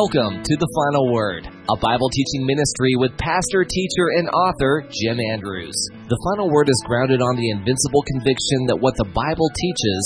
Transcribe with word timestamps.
Welcome 0.00 0.40
to 0.40 0.56
The 0.56 0.72
Final 0.80 1.12
Word, 1.12 1.44
a 1.44 1.76
Bible 1.76 2.08
teaching 2.08 2.48
ministry 2.48 2.96
with 2.96 3.20
pastor, 3.20 3.68
teacher, 3.68 4.16
and 4.16 4.32
author 4.32 4.80
Jim 4.88 5.20
Andrews. 5.20 5.76
The 6.08 6.16
Final 6.24 6.48
Word 6.48 6.72
is 6.72 6.88
grounded 6.88 7.20
on 7.20 7.36
the 7.36 7.52
invincible 7.52 8.00
conviction 8.08 8.64
that 8.72 8.80
what 8.80 8.96
the 8.96 9.12
Bible 9.12 9.52
teaches, 9.52 10.00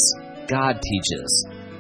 God 0.51 0.83
teaches, 0.83 1.31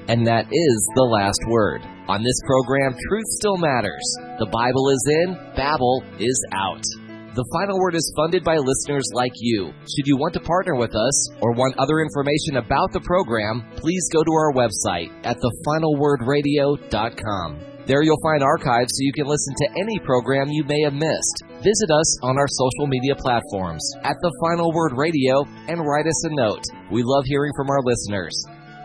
and 0.06 0.22
that 0.30 0.46
is 0.46 0.78
the 0.94 1.10
last 1.10 1.42
word. 1.50 1.82
On 2.06 2.22
this 2.22 2.38
program, 2.46 2.94
truth 3.10 3.26
still 3.34 3.58
matters. 3.58 4.06
The 4.38 4.46
Bible 4.46 4.94
is 4.94 5.02
in, 5.26 5.34
Babel 5.58 6.06
is 6.22 6.38
out. 6.54 6.86
The 7.34 7.42
Final 7.50 7.82
Word 7.82 7.98
is 7.98 8.14
funded 8.14 8.46
by 8.46 8.62
listeners 8.62 9.10
like 9.10 9.34
you. 9.42 9.74
Should 9.90 10.06
you 10.06 10.14
want 10.14 10.38
to 10.38 10.46
partner 10.46 10.78
with 10.78 10.94
us 10.94 11.34
or 11.42 11.50
want 11.50 11.82
other 11.82 11.98
information 11.98 12.62
about 12.62 12.94
the 12.94 13.02
program, 13.02 13.66
please 13.74 14.06
go 14.14 14.22
to 14.22 14.34
our 14.38 14.54
website 14.54 15.10
at 15.26 15.42
thefinalwordradio.com. 15.42 17.73
There 17.86 18.02
you'll 18.02 18.20
find 18.24 18.42
archives 18.42 18.88
so 18.96 19.04
you 19.04 19.12
can 19.12 19.26
listen 19.26 19.52
to 19.58 19.70
any 19.76 19.98
program 20.00 20.48
you 20.48 20.64
may 20.64 20.80
have 20.84 20.94
missed. 20.94 21.44
Visit 21.60 21.90
us 21.92 22.24
on 22.24 22.38
our 22.38 22.48
social 22.48 22.86
media 22.86 23.14
platforms 23.14 23.84
at 24.02 24.16
The 24.22 24.32
Final 24.40 24.72
Word 24.72 24.92
Radio 24.96 25.44
and 25.68 25.84
write 25.84 26.06
us 26.06 26.24
a 26.24 26.34
note. 26.34 26.64
We 26.90 27.02
love 27.04 27.24
hearing 27.26 27.52
from 27.54 27.68
our 27.68 27.82
listeners. 27.84 28.32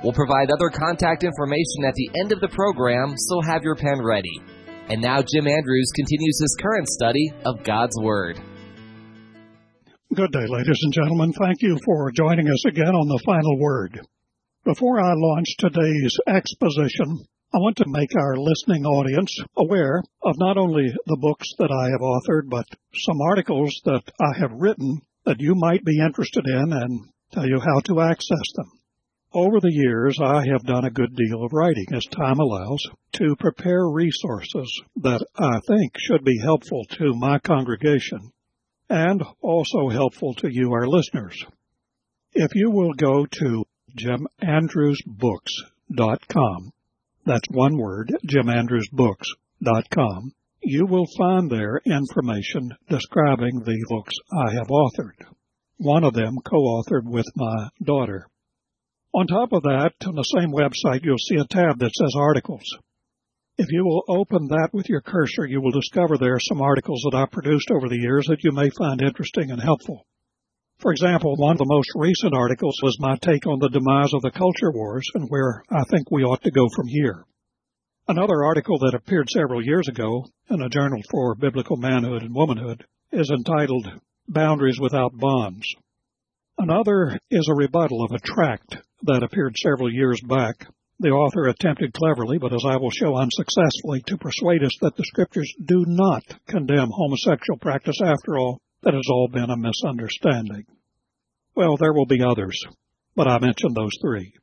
We'll 0.03 0.11
provide 0.11 0.51
other 0.51 0.69
contact 0.69 1.23
information 1.23 1.87
at 1.87 1.95
the 1.95 2.09
end 2.19 2.33
of 2.33 2.41
the 2.41 2.49
program, 2.49 3.15
so 3.15 3.39
have 3.41 3.63
your 3.63 3.75
pen 3.75 4.03
ready. 4.03 4.35
And 4.89 5.01
now 5.01 5.23
Jim 5.23 5.47
Andrews 5.47 5.91
continues 5.95 6.39
his 6.41 6.57
current 6.59 6.87
study 6.89 7.31
of 7.45 7.63
God's 7.63 7.95
Word. 8.01 8.35
Good 10.13 10.31
day, 10.31 10.47
ladies 10.47 10.79
and 10.81 10.91
gentlemen. 10.91 11.31
Thank 11.31 11.61
you 11.61 11.77
for 11.85 12.11
joining 12.11 12.47
us 12.47 12.65
again 12.67 12.95
on 12.95 13.07
the 13.07 13.21
final 13.25 13.59
word. 13.59 14.01
Before 14.65 14.99
I 14.99 15.13
launch 15.15 15.55
today's 15.57 16.17
exposition, 16.27 17.23
I 17.51 17.57
want 17.57 17.77
to 17.77 17.85
make 17.87 18.15
our 18.15 18.37
listening 18.37 18.85
audience 18.85 19.35
aware 19.57 20.03
of 20.21 20.37
not 20.37 20.59
only 20.59 20.93
the 21.07 21.17
books 21.19 21.47
that 21.57 21.71
I 21.71 21.89
have 21.89 21.99
authored, 21.99 22.47
but 22.47 22.67
some 22.93 23.19
articles 23.21 23.73
that 23.85 24.03
I 24.21 24.37
have 24.39 24.51
written 24.53 25.01
that 25.25 25.39
you 25.39 25.55
might 25.55 25.83
be 25.83 25.99
interested 25.99 26.45
in 26.45 26.71
and 26.71 27.09
tell 27.31 27.47
you 27.47 27.59
how 27.59 27.79
to 27.85 28.01
access 28.01 28.51
them. 28.53 28.69
Over 29.33 29.59
the 29.59 29.73
years, 29.73 30.19
I 30.21 30.45
have 30.51 30.61
done 30.63 30.85
a 30.85 30.91
good 30.91 31.15
deal 31.15 31.43
of 31.43 31.51
writing, 31.51 31.87
as 31.91 32.05
time 32.05 32.39
allows, 32.39 32.87
to 33.13 33.35
prepare 33.39 33.89
resources 33.89 34.71
that 34.97 35.25
I 35.35 35.59
think 35.67 35.97
should 35.97 36.23
be 36.23 36.37
helpful 36.37 36.85
to 36.99 37.15
my 37.15 37.39
congregation 37.39 38.31
and 38.91 39.23
also 39.41 39.89
helpful 39.89 40.35
to 40.35 40.49
you, 40.51 40.71
our 40.71 40.87
listeners. 40.87 41.43
If 42.33 42.53
you 42.53 42.69
will 42.69 42.93
go 42.93 43.25
to 43.25 43.65
jimandrewsbooks.com, 43.97 46.73
that's 47.29 47.47
one 47.51 47.77
word, 47.77 48.11
jimandrewsbooks.com, 48.25 50.33
you 50.63 50.87
will 50.87 51.05
find 51.15 51.49
there 51.49 51.79
information 51.85 52.75
describing 52.89 53.59
the 53.59 53.85
books 53.87 54.15
I 54.33 54.51
have 54.53 54.67
authored. 54.67 55.23
One 55.77 56.03
of 56.03 56.15
them 56.15 56.39
co-authored 56.43 57.05
with 57.05 57.27
my 57.35 57.69
daughter. 57.83 58.27
On 59.13 59.27
top 59.27 59.53
of 59.53 59.61
that, 59.63 59.93
on 60.07 60.15
the 60.15 60.23
same 60.23 60.51
website, 60.51 61.03
you'll 61.03 61.19
see 61.19 61.35
a 61.35 61.45
tab 61.45 61.77
that 61.79 61.93
says 61.93 62.15
articles. 62.17 62.65
If 63.59 63.71
you 63.71 63.85
will 63.85 64.03
open 64.07 64.47
that 64.47 64.69
with 64.73 64.89
your 64.89 65.01
cursor, 65.01 65.45
you 65.45 65.61
will 65.61 65.71
discover 65.71 66.17
there 66.17 66.33
are 66.33 66.39
some 66.39 66.61
articles 66.61 67.03
that 67.03 67.13
I 67.15 67.27
produced 67.31 67.69
over 67.71 67.89
the 67.89 67.99
years 67.99 68.25
that 68.27 68.43
you 68.43 68.51
may 68.51 68.71
find 68.71 69.01
interesting 69.01 69.51
and 69.51 69.61
helpful. 69.61 70.07
For 70.79 70.91
example, 70.93 71.35
one 71.35 71.51
of 71.51 71.57
the 71.57 71.65
most 71.65 71.89
recent 71.93 72.33
articles 72.33 72.79
was 72.81 72.97
my 73.01 73.17
take 73.17 73.45
on 73.45 73.59
the 73.59 73.69
demise 73.69 74.13
of 74.13 74.21
the 74.21 74.31
culture 74.31 74.71
wars 74.71 75.05
and 75.13 75.25
where 75.29 75.61
I 75.69 75.83
think 75.91 76.09
we 76.09 76.23
ought 76.23 76.41
to 76.43 76.51
go 76.51 76.67
from 76.73 76.87
here. 76.87 77.25
Another 78.07 78.45
article 78.45 78.79
that 78.79 78.95
appeared 78.95 79.29
several 79.29 79.63
years 79.63 79.89
ago 79.89 80.25
in 80.49 80.61
a 80.61 80.69
journal 80.69 81.01
for 81.11 81.35
biblical 81.35 81.75
manhood 81.75 82.23
and 82.23 82.33
womanhood 82.33 82.85
is 83.11 83.29
entitled 83.29 83.87
Boundaries 84.29 84.79
Without 84.79 85.11
Bonds. 85.17 85.65
Another 86.57 87.19
is 87.29 87.47
a 87.49 87.55
rebuttal 87.55 88.03
of 88.03 88.11
a 88.11 88.19
tract 88.19 88.77
that 89.03 89.21
appeared 89.21 89.57
several 89.57 89.93
years 89.93 90.21
back. 90.27 90.65
The 90.99 91.09
author 91.09 91.47
attempted 91.47 91.93
cleverly, 91.93 92.37
but 92.37 92.53
as 92.53 92.63
I 92.65 92.77
will 92.77 92.89
show 92.89 93.17
unsuccessfully, 93.17 94.01
to 94.07 94.17
persuade 94.17 94.63
us 94.63 94.77
that 94.81 94.95
the 94.95 95.05
scriptures 95.05 95.53
do 95.63 95.83
not 95.87 96.23
condemn 96.47 96.89
homosexual 96.89 97.59
practice 97.59 98.01
after 98.01 98.37
all. 98.37 98.59
That 98.83 98.93
has 98.93 99.09
all 99.09 99.27
been 99.27 99.49
a 99.49 99.57
misunderstanding. 99.57 100.65
Well, 101.53 101.75
there 101.77 101.93
will 101.93 102.05
be 102.05 102.23
others, 102.23 102.57
but 103.15 103.27
I 103.27 103.39
mentioned 103.39 103.75
those 103.75 103.91
three. 104.01 104.33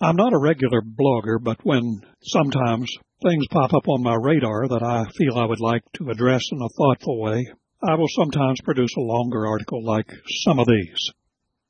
I'm 0.00 0.16
not 0.16 0.32
a 0.32 0.38
regular 0.38 0.82
blogger, 0.82 1.38
but 1.40 1.64
when 1.64 2.02
sometimes 2.22 2.92
things 3.22 3.46
pop 3.52 3.72
up 3.72 3.86
on 3.86 4.02
my 4.02 4.16
radar 4.16 4.66
that 4.66 4.82
I 4.82 5.04
feel 5.16 5.38
I 5.38 5.46
would 5.46 5.60
like 5.60 5.84
to 5.94 6.10
address 6.10 6.42
in 6.50 6.60
a 6.60 6.68
thoughtful 6.76 7.20
way, 7.20 7.46
I 7.88 7.94
will 7.94 8.08
sometimes 8.08 8.60
produce 8.64 8.90
a 8.96 9.00
longer 9.00 9.46
article 9.46 9.84
like 9.84 10.10
some 10.44 10.58
of 10.58 10.66
these. 10.66 11.12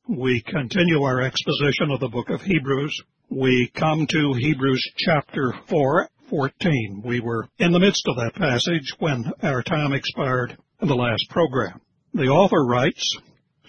We 0.09 0.43
continue 0.47 1.03
our 1.03 1.21
exposition 1.21 1.91
of 1.91 2.01
the 2.01 2.09
book 2.09 2.31
of 2.31 2.41
Hebrews. 2.41 3.03
We 3.29 3.71
come 3.75 4.07
to 4.07 4.33
Hebrews 4.39 4.93
chapter 4.97 5.55
4, 5.69 6.09
14. 6.31 7.03
We 7.05 7.21
were 7.21 7.47
in 7.59 7.73
the 7.73 7.81
midst 7.81 8.05
of 8.09 8.17
that 8.17 8.35
passage 8.35 8.95
when 8.99 9.31
our 9.43 9.63
time 9.63 9.93
expired 9.93 10.57
in 10.83 10.89
the 10.89 10.95
last 10.95 11.25
program. 11.31 11.81
The 12.13 12.29
author 12.29 12.65
writes, 12.67 13.17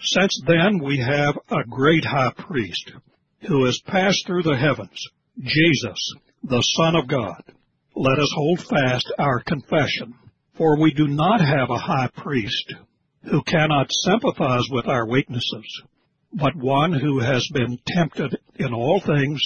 Since 0.02 0.42
then 0.46 0.80
we 0.82 0.98
have 0.98 1.38
a 1.50 1.66
great 1.68 2.04
high 2.04 2.32
priest 2.36 2.92
who 3.48 3.64
has 3.64 3.80
passed 3.86 4.26
through 4.26 4.42
the 4.42 4.56
heavens, 4.56 5.02
Jesus, 5.40 6.14
the 6.42 6.60
Son 6.76 6.96
of 6.96 7.08
God. 7.08 7.42
Let 7.96 8.18
us 8.18 8.32
hold 8.34 8.60
fast 8.60 9.10
our 9.18 9.40
confession, 9.40 10.14
for 10.58 10.78
we 10.78 10.92
do 10.92 11.08
not 11.08 11.40
have 11.40 11.70
a 11.70 11.78
high 11.78 12.10
priest 12.16 12.74
who 13.30 13.42
cannot 13.42 13.86
sympathize 13.90 14.66
with 14.70 14.86
our 14.86 15.08
weaknesses 15.08 15.82
but 16.34 16.56
one 16.56 16.92
who 16.92 17.20
has 17.20 17.46
been 17.52 17.78
tempted 17.86 18.36
in 18.56 18.74
all 18.74 19.00
things 19.00 19.40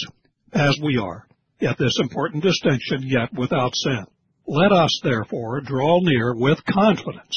as 0.53 0.77
we 0.83 0.97
are, 0.97 1.27
yet 1.59 1.77
this 1.77 1.97
important 2.01 2.43
distinction, 2.43 3.03
yet 3.03 3.31
without 3.37 3.75
sin. 3.75 4.05
Let 4.47 4.71
us 4.71 4.99
therefore 5.03 5.61
draw 5.61 5.99
near 6.01 6.33
with 6.35 6.65
confidence 6.65 7.35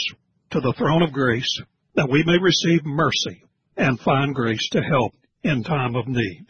to 0.53 0.61
the 0.61 0.75
throne 0.79 1.03
of 1.03 1.13
grace 1.13 1.61
that 1.95 2.09
we 2.11 2.23
may 2.25 2.39
receive 2.39 2.85
mercy 2.85 3.43
and 3.77 3.99
find 4.01 4.35
grace 4.35 4.69
to 4.71 4.83
help 4.83 5.13
in 5.43 5.63
time 5.63 5.97
of 5.97 6.07
need. 6.07 6.47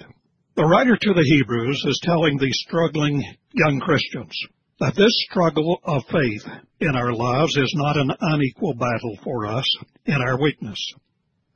The 0.54 0.64
writer 0.64 0.96
to 0.96 1.14
the 1.14 1.22
Hebrews 1.22 1.82
is 1.86 2.00
telling 2.02 2.36
these 2.36 2.60
struggling 2.66 3.24
young 3.54 3.80
Christians 3.80 4.36
that 4.80 4.94
this 4.96 5.12
struggle 5.30 5.78
of 5.84 6.02
faith 6.10 6.42
in 6.80 6.96
our 6.96 7.12
lives 7.14 7.56
is 7.56 7.72
not 7.76 7.96
an 7.96 8.10
unequal 8.20 8.74
battle 8.74 9.16
for 9.22 9.46
us 9.46 9.64
in 10.04 10.16
our 10.20 10.40
weakness. 10.40 10.78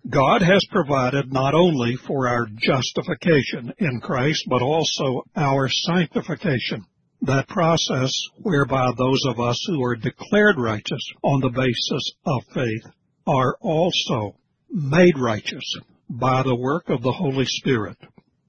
God 0.08 0.40
has 0.42 0.64
provided 0.70 1.32
not 1.32 1.52
only 1.52 1.96
for 2.06 2.28
our 2.28 2.46
justification 2.58 3.72
in 3.78 4.00
Christ, 4.00 4.44
but 4.48 4.62
also 4.62 5.24
our 5.34 5.68
sanctification. 5.68 6.86
That 7.26 7.48
process 7.48 8.12
whereby 8.42 8.92
those 8.96 9.20
of 9.26 9.40
us 9.40 9.60
who 9.66 9.82
are 9.82 9.96
declared 9.96 10.58
righteous 10.58 11.02
on 11.24 11.40
the 11.40 11.50
basis 11.50 12.12
of 12.24 12.44
faith 12.54 12.92
are 13.26 13.56
also 13.60 14.36
made 14.70 15.18
righteous 15.18 15.64
by 16.08 16.44
the 16.44 16.54
work 16.54 16.88
of 16.88 17.02
the 17.02 17.10
Holy 17.10 17.44
Spirit. 17.44 17.96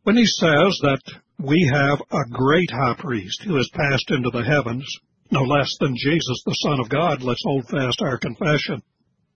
When 0.03 0.15
he 0.15 0.27
says 0.27 0.77
that 0.83 1.01
we 1.39 1.67
have 1.73 1.99
a 2.11 2.29
great 2.29 2.69
high 2.69 2.93
priest 2.99 3.41
who 3.45 3.55
has 3.55 3.67
passed 3.73 4.11
into 4.11 4.29
the 4.29 4.43
heavens, 4.43 4.85
no 5.31 5.41
less 5.41 5.75
than 5.79 5.97
Jesus, 5.97 6.43
the 6.45 6.61
Son 6.61 6.79
of 6.79 6.87
God, 6.87 7.23
let's 7.23 7.41
hold 7.45 7.67
fast 7.67 8.03
our 8.03 8.19
confession. 8.19 8.83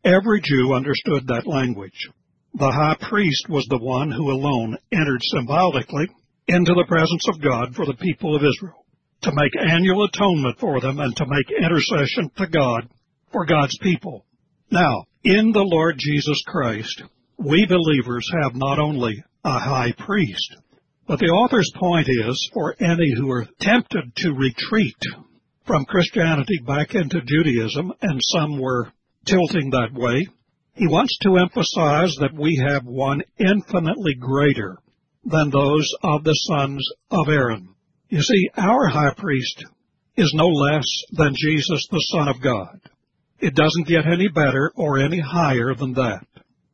Every 0.04 0.42
Jew 0.42 0.76
understood 0.76 1.26
that 1.28 1.48
language. 1.48 2.10
The 2.54 2.72
high 2.72 2.98
priest 3.10 3.50
was 3.50 3.66
the 3.66 3.82
one 3.82 4.12
who 4.12 4.30
alone 4.30 4.78
entered 4.92 5.22
symbolically 5.34 6.10
into 6.48 6.76
the 6.76 6.86
presence 6.88 7.28
of 7.28 7.42
God 7.42 7.74
for 7.74 7.88
the 7.88 7.98
people 7.98 8.36
of 8.36 8.44
Israel 8.44 8.81
to 9.24 9.32
make 9.34 9.52
annual 9.58 10.06
atonement 10.06 10.60
for 10.60 10.80
them 10.82 11.00
and 11.00 11.16
to 11.16 11.26
make 11.28 11.52
intercession 11.52 12.30
to 12.38 12.48
God 12.48 12.90
for 13.32 13.46
God's 13.46 13.78
people. 13.80 14.26
Now, 14.72 15.06
in 15.24 15.52
the 15.52 15.64
Lord 15.64 15.96
Jesus 16.00 16.42
Christ, 16.48 17.04
we 17.38 17.66
believers 17.68 18.28
have 18.42 18.56
not 18.56 18.80
only 18.80 19.24
a 19.44 19.60
high 19.60 19.94
priest, 19.98 20.56
but 21.08 21.20
the 21.20 21.28
author's 21.28 21.72
point 21.76 22.08
is 22.08 22.50
for 22.54 22.76
any 22.80 23.14
who 23.16 23.30
are 23.32 23.48
tempted 23.60 24.16
to 24.18 24.34
retreat 24.34 24.98
from 25.66 25.86
Christianity 25.86 26.60
back 26.66 26.96
into 26.96 27.22
Judaism, 27.22 27.94
and 28.02 28.20
some 28.24 28.60
were 28.60 28.92
tilting 29.26 29.70
that 29.72 29.94
way. 29.94 30.28
He 30.74 30.88
wants 30.88 31.18
to 31.20 31.38
emphasize 31.38 32.16
that 32.20 32.34
we 32.34 32.64
have 32.68 32.86
one 32.86 33.22
infinitely 33.38 34.16
greater 34.16 34.78
than 35.26 35.50
those 35.50 35.88
of 36.04 36.24
the 36.24 36.34
sons 36.34 36.88
of 37.12 37.28
Aaron. 37.30 37.76
You 38.12 38.22
see, 38.22 38.50
our 38.58 38.90
high 38.90 39.14
priest 39.16 39.64
is 40.18 40.34
no 40.36 40.48
less 40.48 40.84
than 41.14 41.34
Jesus, 41.34 41.88
the 41.90 42.06
Son 42.12 42.28
of 42.28 42.42
God. 42.42 42.82
It 43.40 43.56
doesn't 43.56 43.88
get 43.88 44.06
any 44.06 44.28
better 44.28 44.70
or 44.76 45.00
any 45.00 45.22
higher 45.22 45.74
than 45.74 45.94
that. 45.94 46.28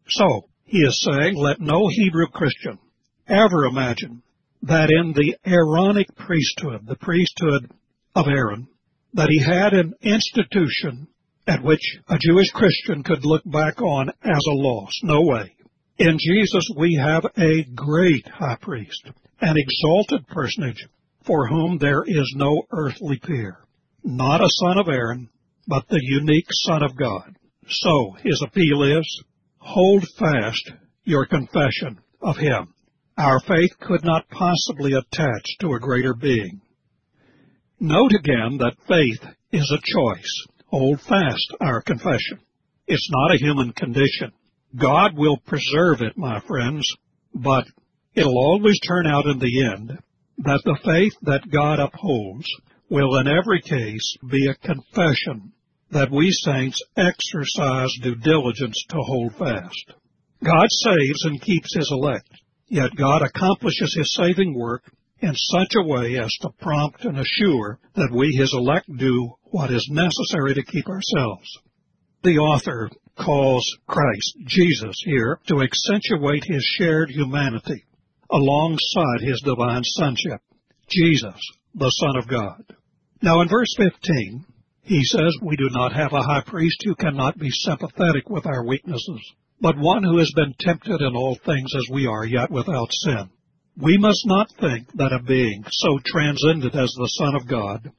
So, 0.09 0.49
he 0.65 0.79
is 0.79 1.05
saying, 1.05 1.35
let 1.35 1.61
no 1.61 1.89
Hebrew 1.89 2.25
Christian 2.33 2.79
ever 3.27 3.65
imagine 3.65 4.23
that 4.63 4.89
in 4.89 5.13
the 5.13 5.37
Aaronic 5.45 6.07
priesthood, 6.15 6.87
the 6.87 6.95
priesthood 6.95 7.69
of 8.15 8.25
Aaron, 8.27 8.67
that 9.13 9.29
he 9.29 9.39
had 9.39 9.73
an 9.73 9.93
institution 10.01 11.07
at 11.45 11.63
which 11.63 11.99
a 12.09 12.17
Jewish 12.17 12.49
Christian 12.49 13.03
could 13.03 13.23
look 13.23 13.43
back 13.45 13.79
on 13.79 14.09
as 14.09 14.41
a 14.49 14.55
loss. 14.55 14.91
No 15.03 15.21
way. 15.21 15.55
In 15.99 16.17
Jesus 16.19 16.67
we 16.75 16.95
have 16.95 17.25
a 17.37 17.63
great 17.75 18.27
high 18.27 18.57
priest, 18.59 19.07
an 19.39 19.55
exalted 19.55 20.27
personage 20.29 20.83
for 21.27 21.47
whom 21.47 21.77
there 21.77 22.03
is 22.07 22.33
no 22.37 22.63
earthly 22.71 23.19
peer, 23.21 23.59
not 24.03 24.41
a 24.41 24.49
son 24.49 24.79
of 24.79 24.87
Aaron, 24.87 25.29
but 25.67 25.87
the 25.89 25.99
unique 26.01 26.47
Son 26.65 26.81
of 26.81 26.95
God. 26.95 27.35
So 27.67 28.15
his 28.23 28.41
appeal 28.41 28.83
is, 28.97 29.23
hold 29.57 30.05
fast 30.17 30.71
your 31.03 31.25
confession 31.25 31.99
of 32.21 32.37
him. 32.37 32.73
Our 33.17 33.41
faith 33.41 33.71
could 33.81 34.05
not 34.05 34.29
possibly 34.29 34.93
attach 34.93 35.43
to 35.59 35.73
a 35.73 35.79
greater 35.79 36.13
being. 36.13 36.61
Note 37.79 38.13
again 38.13 38.57
that 38.59 38.77
faith 38.87 39.21
is 39.51 39.69
a 39.71 39.83
choice. 39.83 40.45
Hold 40.67 41.01
fast 41.01 41.53
our 41.59 41.81
confession. 41.81 42.39
It's 42.87 43.09
not 43.11 43.35
a 43.35 43.39
human 43.39 43.73
condition. 43.73 44.31
God 44.79 45.17
will 45.17 45.37
preserve 45.45 46.01
it, 46.01 46.17
my 46.17 46.39
friends, 46.47 46.87
but 47.33 47.65
it'll 48.15 48.37
always 48.37 48.79
turn 48.79 49.07
out 49.07 49.25
in 49.25 49.39
the 49.39 49.65
end 49.73 49.99
that 50.39 50.61
the 50.65 50.77
faith 50.85 51.13
that 51.23 51.49
God 51.51 51.79
upholds 51.79 52.45
will 52.89 53.17
in 53.17 53.27
every 53.27 53.61
case 53.61 54.17
be 54.29 54.47
a 54.47 54.67
confession 54.67 55.51
that 55.91 56.11
we 56.11 56.29
saints 56.31 56.81
exercise 56.95 57.89
due 58.01 58.15
diligence 58.15 58.83
to 58.89 58.97
hold 58.97 59.33
fast. 59.35 59.93
God 60.43 60.67
saves 60.69 61.25
and 61.25 61.41
keeps 61.41 61.75
his 61.75 61.89
elect. 61.91 62.29
Yet 62.67 62.95
God 62.95 63.21
accomplishes 63.21 63.95
his 63.97 64.13
saving 64.15 64.53
work 64.53 64.83
in 65.19 65.33
such 65.33 65.73
a 65.75 65.87
way 65.87 66.17
as 66.19 66.31
to 66.41 66.49
prompt 66.59 67.05
and 67.05 67.17
assure 67.17 67.79
that 67.95 68.11
we, 68.13 68.27
his 68.37 68.53
elect, 68.53 68.85
do 68.97 69.31
what 69.45 69.71
is 69.71 69.87
necessary 69.89 70.53
to 70.53 70.63
keep 70.63 70.87
ourselves. 70.87 71.47
The 72.23 72.37
author 72.37 72.89
calls 73.17 73.65
Christ, 73.87 74.37
Jesus, 74.45 74.95
here 75.05 75.39
to 75.47 75.61
accentuate 75.61 76.43
his 76.45 76.63
shared 76.77 77.09
humanity 77.09 77.86
alongside 78.31 79.21
his 79.21 79.41
divine 79.43 79.83
sonship, 79.83 80.41
Jesus, 80.89 81.39
the 81.75 81.89
Son 81.89 82.17
of 82.17 82.27
God. 82.27 82.63
Now 83.21 83.41
in 83.41 83.49
verse 83.49 83.73
15, 83.77 84.45
he 84.83 85.03
says 85.03 85.33
we 85.41 85.55
do 85.55 85.69
not 85.71 85.93
have 85.93 86.13
a 86.13 86.23
high 86.23 86.43
priest 86.45 86.77
who 86.85 86.95
cannot 86.95 87.37
be 87.37 87.49
sympathetic 87.51 88.29
with 88.29 88.45
our 88.45 88.65
weaknesses 88.65 89.21
but 89.59 89.77
one 89.77 90.03
who 90.03 90.17
has 90.19 90.31
been 90.35 90.53
tempted 90.59 91.01
in 91.01 91.15
all 91.15 91.37
things 91.45 91.73
as 91.75 91.85
we 91.91 92.05
are, 92.05 92.25
yet 92.25 92.51
without 92.51 92.89
sin. 92.91 93.29
We 93.75 93.97
must 93.97 94.23
not 94.25 94.49
think 94.59 94.91
that 94.93 95.13
a 95.13 95.23
being 95.23 95.63
so 95.69 95.99
transcendent 96.05 96.75
as 96.75 96.93
the 96.97 97.11
Son 97.19 97.35
of 97.35 97.47
God, 97.47 97.91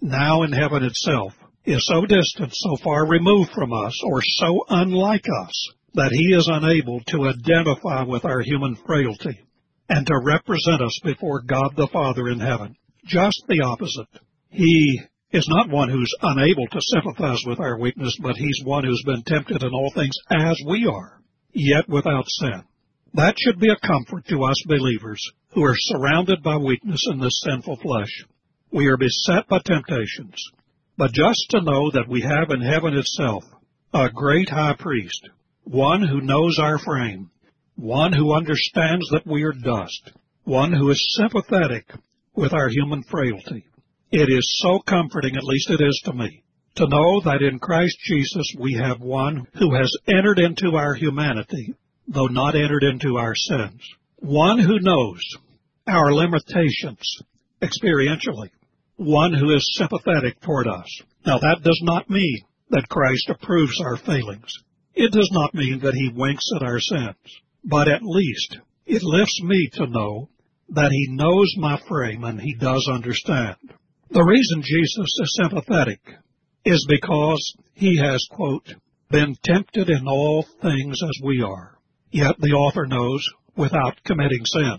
now 0.00 0.42
in 0.42 0.52
heaven 0.52 0.82
itself, 0.82 1.32
is 1.64 1.86
so 1.86 2.02
distant, 2.02 2.52
so 2.52 2.76
far 2.84 3.08
removed 3.08 3.50
from 3.52 3.72
us, 3.72 3.98
or 4.04 4.20
so 4.22 4.64
unlike 4.68 5.24
us, 5.44 5.68
that 5.94 6.10
he 6.12 6.34
is 6.34 6.48
unable 6.50 7.00
to 7.08 7.28
identify 7.28 8.02
with 8.04 8.24
our 8.24 8.40
human 8.40 8.76
frailty 8.86 9.45
and 9.88 10.06
to 10.06 10.20
represent 10.24 10.82
us 10.82 10.98
before 11.04 11.42
God 11.42 11.74
the 11.76 11.88
Father 11.92 12.28
in 12.28 12.40
heaven. 12.40 12.76
Just 13.04 13.44
the 13.48 13.62
opposite. 13.62 14.08
He 14.50 15.00
is 15.32 15.46
not 15.48 15.70
one 15.70 15.88
who's 15.88 16.14
unable 16.22 16.66
to 16.68 16.80
sympathize 16.80 17.42
with 17.46 17.60
our 17.60 17.78
weakness, 17.78 18.16
but 18.20 18.36
he's 18.36 18.62
one 18.64 18.84
who's 18.84 19.02
been 19.04 19.22
tempted 19.22 19.62
in 19.62 19.70
all 19.72 19.92
things 19.94 20.14
as 20.30 20.56
we 20.66 20.86
are, 20.86 21.20
yet 21.52 21.88
without 21.88 22.24
sin. 22.40 22.62
That 23.14 23.36
should 23.38 23.58
be 23.58 23.70
a 23.70 23.86
comfort 23.86 24.26
to 24.28 24.44
us 24.44 24.62
believers 24.66 25.22
who 25.52 25.64
are 25.64 25.76
surrounded 25.76 26.42
by 26.42 26.56
weakness 26.56 27.02
in 27.10 27.18
this 27.18 27.40
sinful 27.44 27.76
flesh. 27.76 28.24
We 28.72 28.86
are 28.86 28.96
beset 28.96 29.48
by 29.48 29.60
temptations, 29.64 30.36
but 30.98 31.12
just 31.12 31.46
to 31.50 31.62
know 31.62 31.90
that 31.92 32.08
we 32.08 32.22
have 32.22 32.50
in 32.50 32.60
heaven 32.60 32.94
itself 32.94 33.44
a 33.94 34.10
great 34.10 34.48
high 34.50 34.74
priest, 34.78 35.28
one 35.64 36.06
who 36.06 36.20
knows 36.20 36.58
our 36.60 36.78
frame, 36.78 37.30
one 37.76 38.12
who 38.12 38.34
understands 38.34 39.06
that 39.10 39.26
we 39.26 39.42
are 39.42 39.52
dust, 39.52 40.10
one 40.44 40.72
who 40.72 40.90
is 40.90 41.16
sympathetic 41.18 41.84
with 42.34 42.52
our 42.52 42.68
human 42.68 43.02
frailty, 43.02 43.66
it 44.10 44.28
is 44.30 44.60
so 44.62 44.78
comforting, 44.78 45.36
at 45.36 45.44
least 45.44 45.70
it 45.70 45.82
is 45.82 46.00
to 46.04 46.12
me, 46.12 46.42
to 46.76 46.88
know 46.88 47.20
that 47.20 47.42
in 47.42 47.58
Christ 47.58 47.96
Jesus 48.04 48.54
we 48.58 48.74
have 48.74 49.00
one 49.00 49.46
who 49.58 49.74
has 49.74 49.90
entered 50.08 50.38
into 50.38 50.76
our 50.76 50.94
humanity, 50.94 51.74
though 52.08 52.26
not 52.26 52.54
entered 52.54 52.82
into 52.82 53.16
our 53.16 53.34
sins. 53.34 53.82
One 54.16 54.58
who 54.58 54.80
knows 54.80 55.20
our 55.86 56.14
limitations 56.14 57.22
experientially. 57.62 58.50
One 58.96 59.34
who 59.34 59.54
is 59.54 59.76
sympathetic 59.76 60.40
toward 60.40 60.66
us. 60.66 60.86
Now 61.26 61.38
that 61.38 61.62
does 61.62 61.80
not 61.82 62.08
mean 62.08 62.40
that 62.70 62.88
Christ 62.88 63.28
approves 63.28 63.78
our 63.82 63.96
failings. 63.98 64.50
It 64.94 65.12
does 65.12 65.28
not 65.32 65.54
mean 65.54 65.80
that 65.80 65.94
he 65.94 66.10
winks 66.14 66.44
at 66.56 66.62
our 66.62 66.80
sins. 66.80 67.16
But 67.68 67.88
at 67.88 68.02
least 68.02 68.58
it 68.86 69.02
lifts 69.02 69.42
me 69.42 69.68
to 69.72 69.88
know 69.88 70.28
that 70.68 70.92
he 70.92 71.08
knows 71.10 71.52
my 71.56 71.80
frame 71.88 72.22
and 72.22 72.40
he 72.40 72.54
does 72.54 72.88
understand. 72.88 73.56
The 74.10 74.22
reason 74.22 74.62
Jesus 74.62 75.18
is 75.20 75.38
sympathetic 75.42 76.00
is 76.64 76.86
because 76.88 77.56
he 77.74 77.96
has, 77.96 78.24
quote, 78.30 78.72
been 79.10 79.34
tempted 79.44 79.90
in 79.90 80.06
all 80.06 80.46
things 80.62 81.02
as 81.02 81.20
we 81.24 81.42
are, 81.42 81.76
yet 82.12 82.36
the 82.38 82.52
author 82.52 82.86
knows 82.86 83.26
without 83.56 84.00
committing 84.04 84.44
sin. 84.44 84.78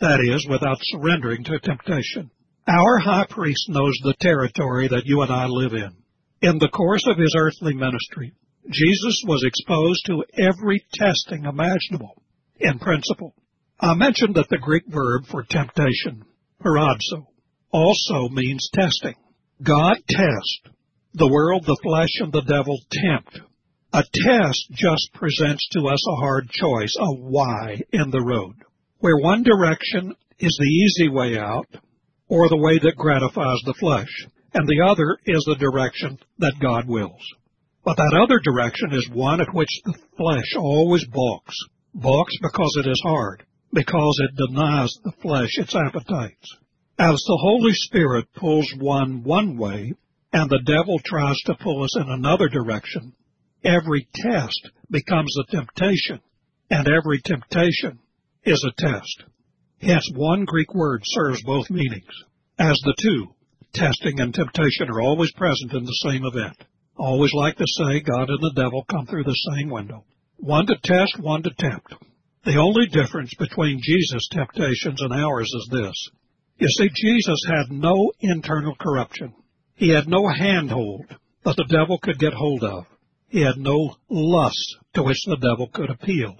That 0.00 0.20
is, 0.20 0.46
without 0.48 0.78
surrendering 0.80 1.42
to 1.42 1.58
temptation. 1.58 2.30
Our 2.68 2.98
high 3.00 3.26
priest 3.28 3.64
knows 3.68 3.94
the 4.04 4.14
territory 4.20 4.86
that 4.86 5.06
you 5.06 5.22
and 5.22 5.32
I 5.32 5.46
live 5.46 5.72
in. 5.72 5.90
In 6.42 6.58
the 6.58 6.68
course 6.68 7.04
of 7.08 7.18
his 7.18 7.34
earthly 7.36 7.74
ministry, 7.74 8.32
Jesus 8.70 9.24
was 9.26 9.42
exposed 9.44 10.06
to 10.06 10.24
every 10.40 10.84
testing 10.94 11.44
imaginable 11.44 12.22
in 12.60 12.78
principle. 12.78 13.34
I 13.80 13.94
mentioned 13.94 14.34
that 14.34 14.48
the 14.48 14.58
Greek 14.58 14.84
verb 14.88 15.26
for 15.30 15.44
temptation, 15.44 16.24
peiradzo, 16.62 17.26
also 17.70 18.28
means 18.28 18.68
testing. 18.72 19.14
God 19.62 19.96
tests. 20.08 20.60
The 21.14 21.30
world, 21.30 21.64
the 21.64 21.78
flesh, 21.82 22.20
and 22.20 22.32
the 22.32 22.42
devil 22.42 22.78
tempt. 22.90 23.40
A 23.92 24.02
test 24.02 24.66
just 24.72 25.10
presents 25.14 25.66
to 25.72 25.88
us 25.88 26.06
a 26.06 26.16
hard 26.16 26.50
choice, 26.50 26.94
a 26.98 27.14
Y 27.14 27.80
in 27.92 28.10
the 28.10 28.20
road, 28.20 28.54
where 28.98 29.16
one 29.16 29.42
direction 29.42 30.14
is 30.38 30.56
the 30.60 30.66
easy 30.66 31.08
way 31.08 31.38
out, 31.38 31.66
or 32.28 32.48
the 32.48 32.58
way 32.58 32.78
that 32.78 32.96
gratifies 32.96 33.58
the 33.64 33.74
flesh, 33.80 34.26
and 34.52 34.66
the 34.68 34.84
other 34.86 35.18
is 35.24 35.42
the 35.46 35.56
direction 35.56 36.18
that 36.38 36.60
God 36.60 36.86
wills. 36.86 37.22
But 37.84 37.96
that 37.96 38.20
other 38.22 38.38
direction 38.40 38.92
is 38.92 39.08
one 39.10 39.40
at 39.40 39.54
which 39.54 39.70
the 39.84 39.94
flesh 40.16 40.54
always 40.56 41.06
balks. 41.06 41.56
Balks 41.94 42.36
because 42.42 42.76
it 42.84 42.88
is 42.88 43.00
hard, 43.02 43.44
because 43.72 44.20
it 44.22 44.36
denies 44.36 44.92
the 45.04 45.12
flesh 45.22 45.56
its 45.56 45.74
appetites. 45.74 46.56
As 46.98 47.14
the 47.26 47.38
Holy 47.40 47.72
Spirit 47.72 48.26
pulls 48.34 48.72
one 48.78 49.22
one 49.22 49.56
way 49.56 49.94
and 50.32 50.50
the 50.50 50.62
devil 50.64 50.98
tries 51.04 51.38
to 51.46 51.54
pull 51.54 51.82
us 51.82 51.96
in 51.96 52.08
another 52.08 52.48
direction, 52.48 53.14
every 53.64 54.06
test 54.14 54.70
becomes 54.90 55.34
a 55.38 55.50
temptation, 55.50 56.20
and 56.70 56.88
every 56.88 57.20
temptation 57.20 57.98
is 58.44 58.62
a 58.64 58.80
test. 58.80 59.24
Hence, 59.80 60.10
one 60.14 60.44
Greek 60.44 60.74
word 60.74 61.02
serves 61.04 61.42
both 61.42 61.70
meanings, 61.70 62.12
as 62.58 62.78
the 62.84 62.94
two, 63.00 63.34
testing 63.72 64.20
and 64.20 64.34
temptation, 64.34 64.90
are 64.90 65.00
always 65.00 65.32
present 65.32 65.72
in 65.72 65.84
the 65.84 66.10
same 66.10 66.24
event. 66.24 66.56
Always 66.96 67.32
like 67.32 67.56
to 67.56 67.66
say 67.66 68.00
God 68.00 68.28
and 68.28 68.40
the 68.40 68.52
devil 68.54 68.84
come 68.90 69.06
through 69.06 69.24
the 69.24 69.54
same 69.54 69.70
window. 69.70 70.04
One 70.38 70.66
to 70.66 70.76
test, 70.82 71.18
one 71.18 71.42
to 71.42 71.50
tempt. 71.58 71.94
The 72.44 72.58
only 72.58 72.86
difference 72.86 73.34
between 73.38 73.80
Jesus' 73.82 74.28
temptations 74.30 75.02
and 75.02 75.12
ours 75.12 75.50
is 75.52 75.68
this. 75.70 76.08
You 76.58 76.68
see, 76.68 76.88
Jesus 76.94 77.44
had 77.46 77.70
no 77.70 78.12
internal 78.20 78.76
corruption. 78.76 79.34
He 79.74 79.90
had 79.90 80.08
no 80.08 80.28
handhold 80.28 81.06
that 81.44 81.56
the 81.56 81.66
devil 81.68 81.98
could 81.98 82.18
get 82.18 82.32
hold 82.32 82.62
of. 82.62 82.86
He 83.28 83.40
had 83.40 83.56
no 83.58 83.96
lust 84.08 84.76
to 84.94 85.02
which 85.02 85.24
the 85.26 85.36
devil 85.36 85.68
could 85.74 85.90
appeal. 85.90 86.36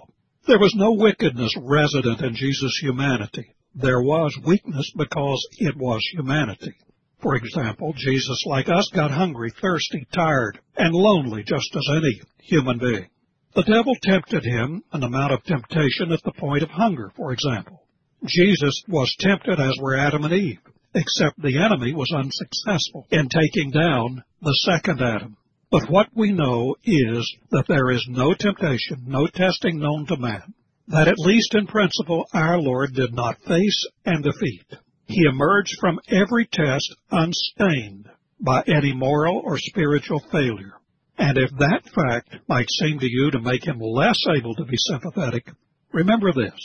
There 0.47 0.59
was 0.59 0.73
no 0.75 0.93
wickedness 0.93 1.53
resident 1.57 2.21
in 2.21 2.35
Jesus' 2.35 2.79
humanity. 2.81 3.53
There 3.75 4.01
was 4.01 4.35
weakness 4.45 4.91
because 4.97 5.45
it 5.57 5.75
was 5.77 6.01
humanity. 6.13 6.73
For 7.21 7.35
example, 7.35 7.93
Jesus, 7.97 8.43
like 8.45 8.69
us, 8.69 8.89
got 8.93 9.11
hungry, 9.11 9.51
thirsty, 9.61 10.07
tired, 10.13 10.59
and 10.77 10.93
lonely 10.93 11.43
just 11.43 11.75
as 11.75 11.87
any 11.97 12.21
human 12.39 12.79
being. 12.79 13.09
The 13.55 13.63
devil 13.63 13.95
tempted 14.03 14.43
him 14.43 14.83
an 14.91 15.03
amount 15.03 15.33
of 15.33 15.43
temptation 15.43 16.11
at 16.11 16.21
the 16.23 16.33
point 16.33 16.61
of 16.61 16.69
hunger, 16.69 17.11
for 17.15 17.31
example. 17.31 17.81
Jesus 18.25 18.83
was 18.87 19.15
tempted 19.19 19.59
as 19.59 19.73
were 19.81 19.97
Adam 19.97 20.23
and 20.23 20.33
Eve, 20.33 20.59
except 20.93 21.41
the 21.41 21.57
enemy 21.57 21.93
was 21.93 22.11
unsuccessful 22.15 23.07
in 23.09 23.27
taking 23.27 23.71
down 23.71 24.23
the 24.41 24.53
second 24.65 25.01
Adam. 25.01 25.35
But 25.71 25.89
what 25.89 26.09
we 26.15 26.31
know 26.31 26.75
is 26.83 27.37
that 27.51 27.65
there 27.67 27.91
is 27.91 28.05
no 28.09 28.33
temptation, 28.33 29.05
no 29.05 29.27
testing 29.27 29.79
known 29.79 30.05
to 30.07 30.17
man, 30.17 30.53
that 30.87 31.07
at 31.07 31.19
least 31.19 31.55
in 31.55 31.67
principle 31.67 32.25
our 32.33 32.59
Lord 32.59 32.93
did 32.93 33.13
not 33.13 33.41
face 33.47 33.85
and 34.05 34.23
defeat. 34.23 34.65
He 35.05 35.25
emerged 35.27 35.75
from 35.79 35.99
every 36.07 36.47
test 36.51 36.95
unstained 37.11 38.09
by 38.39 38.63
any 38.67 38.93
moral 38.93 39.41
or 39.43 39.57
spiritual 39.57 40.19
failure. 40.31 40.78
And 41.19 41.37
if 41.37 41.51
that 41.57 41.83
fact 41.93 42.47
might 42.47 42.69
seem 42.69 42.97
to 42.99 43.05
you 43.05 43.29
to 43.31 43.41
make 43.41 43.65
him 43.65 43.79
less 43.79 44.17
able 44.35 44.55
to 44.55 44.63
be 44.63 44.77
sympathetic, 44.77 45.51
remember 45.91 46.31
this. 46.31 46.57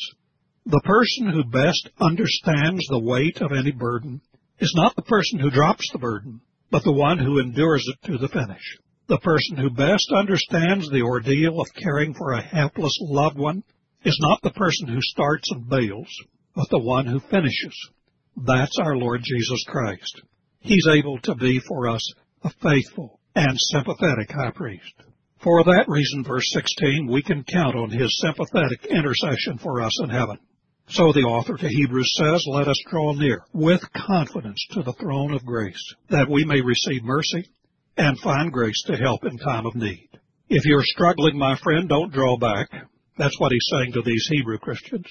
The 0.67 0.81
person 0.85 1.29
who 1.29 1.43
best 1.51 1.91
understands 2.01 2.87
the 2.89 3.01
weight 3.01 3.43
of 3.43 3.51
any 3.51 3.73
burden 3.73 4.21
is 4.61 4.73
not 4.77 4.95
the 4.95 5.03
person 5.03 5.41
who 5.41 5.51
drops 5.51 5.91
the 5.91 5.99
burden, 5.99 6.41
but 6.71 6.85
the 6.85 6.93
one 6.93 7.19
who 7.19 7.41
endures 7.41 7.85
it 7.89 8.07
to 8.07 8.17
the 8.17 8.29
finish. 8.29 8.79
The 9.09 9.19
person 9.19 9.57
who 9.57 9.71
best 9.71 10.13
understands 10.17 10.89
the 10.89 11.03
ordeal 11.03 11.61
of 11.61 11.75
caring 11.75 12.15
for 12.15 12.33
a 12.33 12.41
helpless 12.41 12.97
loved 13.03 13.37
one 13.37 13.65
is 14.05 14.17
not 14.21 14.41
the 14.43 14.53
person 14.53 14.87
who 14.87 15.01
starts 15.03 15.51
and 15.51 15.69
bails, 15.69 16.09
but 16.55 16.71
the 16.71 16.79
one 16.79 17.07
who 17.07 17.19
finishes. 17.19 17.77
That's 18.37 18.79
our 18.81 18.97
Lord 18.97 19.21
Jesus 19.25 19.65
Christ. 19.67 20.23
He's 20.61 20.87
able 20.89 21.19
to 21.23 21.35
be 21.35 21.59
for 21.59 21.89
us 21.89 22.15
a 22.45 22.51
faithful 22.63 23.21
and 23.35 23.57
sympathetic 23.59 24.31
high 24.31 24.53
priest. 24.53 24.95
For 25.43 25.63
that 25.65 25.85
reason, 25.89 26.25
verse 26.25 26.49
16, 26.53 27.07
we 27.11 27.23
can 27.23 27.45
count 27.45 27.77
on 27.77 27.91
his 27.91 28.19
sympathetic 28.21 28.87
intercession 28.87 29.59
for 29.59 29.83
us 29.83 29.93
in 30.03 30.09
heaven. 30.09 30.39
So 30.89 31.13
the 31.13 31.23
author 31.23 31.57
to 31.57 31.69
Hebrews 31.69 32.15
says, 32.17 32.45
let 32.49 32.69
us 32.69 32.83
draw 32.91 33.13
near 33.13 33.43
with 33.53 33.81
confidence 34.07 34.65
to 34.73 34.83
the 34.83 34.93
throne 34.95 35.33
of 35.35 35.45
grace, 35.45 35.95
that 36.11 36.31
we 36.31 36.45
may 36.45 36.61
receive 36.61 37.03
mercy 37.05 37.49
and 37.97 38.19
find 38.21 38.53
grace 38.53 38.83
to 38.87 38.97
help 38.97 39.25
in 39.25 39.39
time 39.39 39.67
of 39.67 39.75
need. 39.75 40.09
If 40.49 40.65
you're 40.67 40.83
struggling, 40.83 41.39
my 41.39 41.57
friend, 41.63 41.89
don't 41.89 42.13
draw 42.13 42.37
back. 42.37 42.69
That's 43.17 43.39
what 43.39 43.53
he's 43.53 43.69
saying 43.71 43.93
to 43.93 44.03
these 44.03 44.29
Hebrew 44.31 44.59
Christians. 44.59 45.07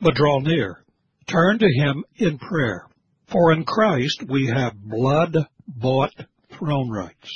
But 0.00 0.14
draw 0.14 0.40
near. 0.40 0.84
Turn 1.26 1.58
to 1.58 1.66
him 1.66 2.04
in 2.16 2.38
prayer. 2.38 2.86
For 3.30 3.52
in 3.52 3.64
Christ 3.64 4.24
we 4.28 4.46
have 4.46 4.72
blood 4.74 5.36
bought 5.66 6.14
throne 6.58 6.90
rights. 6.90 7.30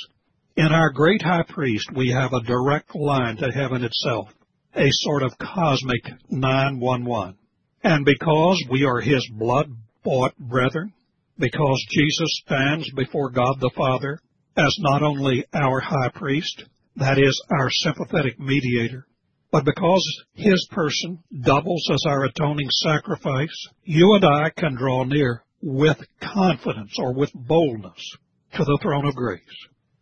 In 0.55 0.71
our 0.71 0.91
great 0.91 1.23
high 1.23 1.45
priest 1.49 1.89
we 1.95 2.11
have 2.11 2.31
a 2.31 2.43
direct 2.43 2.93
line 2.93 3.37
to 3.37 3.51
heaven 3.51 3.83
itself, 3.83 4.29
a 4.75 4.87
sort 4.91 5.23
of 5.23 5.35
cosmic 5.39 6.03
911. 6.29 7.39
And 7.83 8.05
because 8.05 8.63
we 8.69 8.85
are 8.85 9.01
his 9.01 9.27
blood 9.33 9.71
bought 10.03 10.37
brethren, 10.37 10.93
because 11.39 11.83
Jesus 11.89 12.41
stands 12.45 12.87
before 12.91 13.31
God 13.31 13.55
the 13.59 13.71
Father 13.75 14.19
as 14.55 14.75
not 14.77 15.01
only 15.01 15.43
our 15.55 15.79
high 15.79 16.09
priest, 16.09 16.65
that 16.97 17.17
is, 17.17 17.41
our 17.49 17.71
sympathetic 17.71 18.39
mediator, 18.39 19.07
but 19.51 19.65
because 19.65 20.23
his 20.33 20.67
person 20.69 21.23
doubles 21.41 21.89
as 21.91 22.03
our 22.05 22.25
atoning 22.25 22.69
sacrifice, 22.69 23.67
you 23.85 24.13
and 24.13 24.23
I 24.23 24.51
can 24.51 24.75
draw 24.75 25.03
near 25.03 25.43
with 25.63 25.97
confidence 26.21 26.93
or 26.99 27.15
with 27.15 27.31
boldness 27.33 28.17
to 28.53 28.63
the 28.63 28.77
throne 28.83 29.07
of 29.07 29.15
grace. 29.15 29.41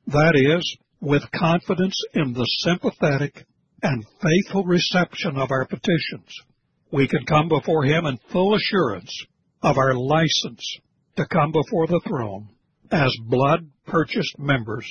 That 0.08 0.36
is, 0.36 0.77
with 1.00 1.24
confidence 1.31 1.96
in 2.13 2.34
the 2.34 2.46
sympathetic 2.60 3.46
and 3.81 4.05
faithful 4.22 4.63
reception 4.63 5.38
of 5.38 5.51
our 5.51 5.65
petitions. 5.65 6.29
We 6.91 7.08
can 7.08 7.25
come 7.25 7.48
before 7.48 7.84
him 7.84 8.05
in 8.05 8.20
full 8.31 8.55
assurance 8.55 9.25
of 9.63 9.77
our 9.77 9.93
license 9.96 10.77
to 11.15 11.25
come 11.27 11.51
before 11.51 11.88
the 11.88 12.01
throne 12.08 12.50
as 12.91 13.15
blood 13.27 13.70
purchased 13.88 14.38
members 14.38 14.86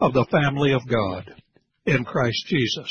of 0.00 0.12
the 0.12 0.26
family 0.30 0.72
of 0.72 0.86
God 0.88 1.34
in 1.86 2.04
Christ 2.04 2.46
Jesus. 2.48 2.88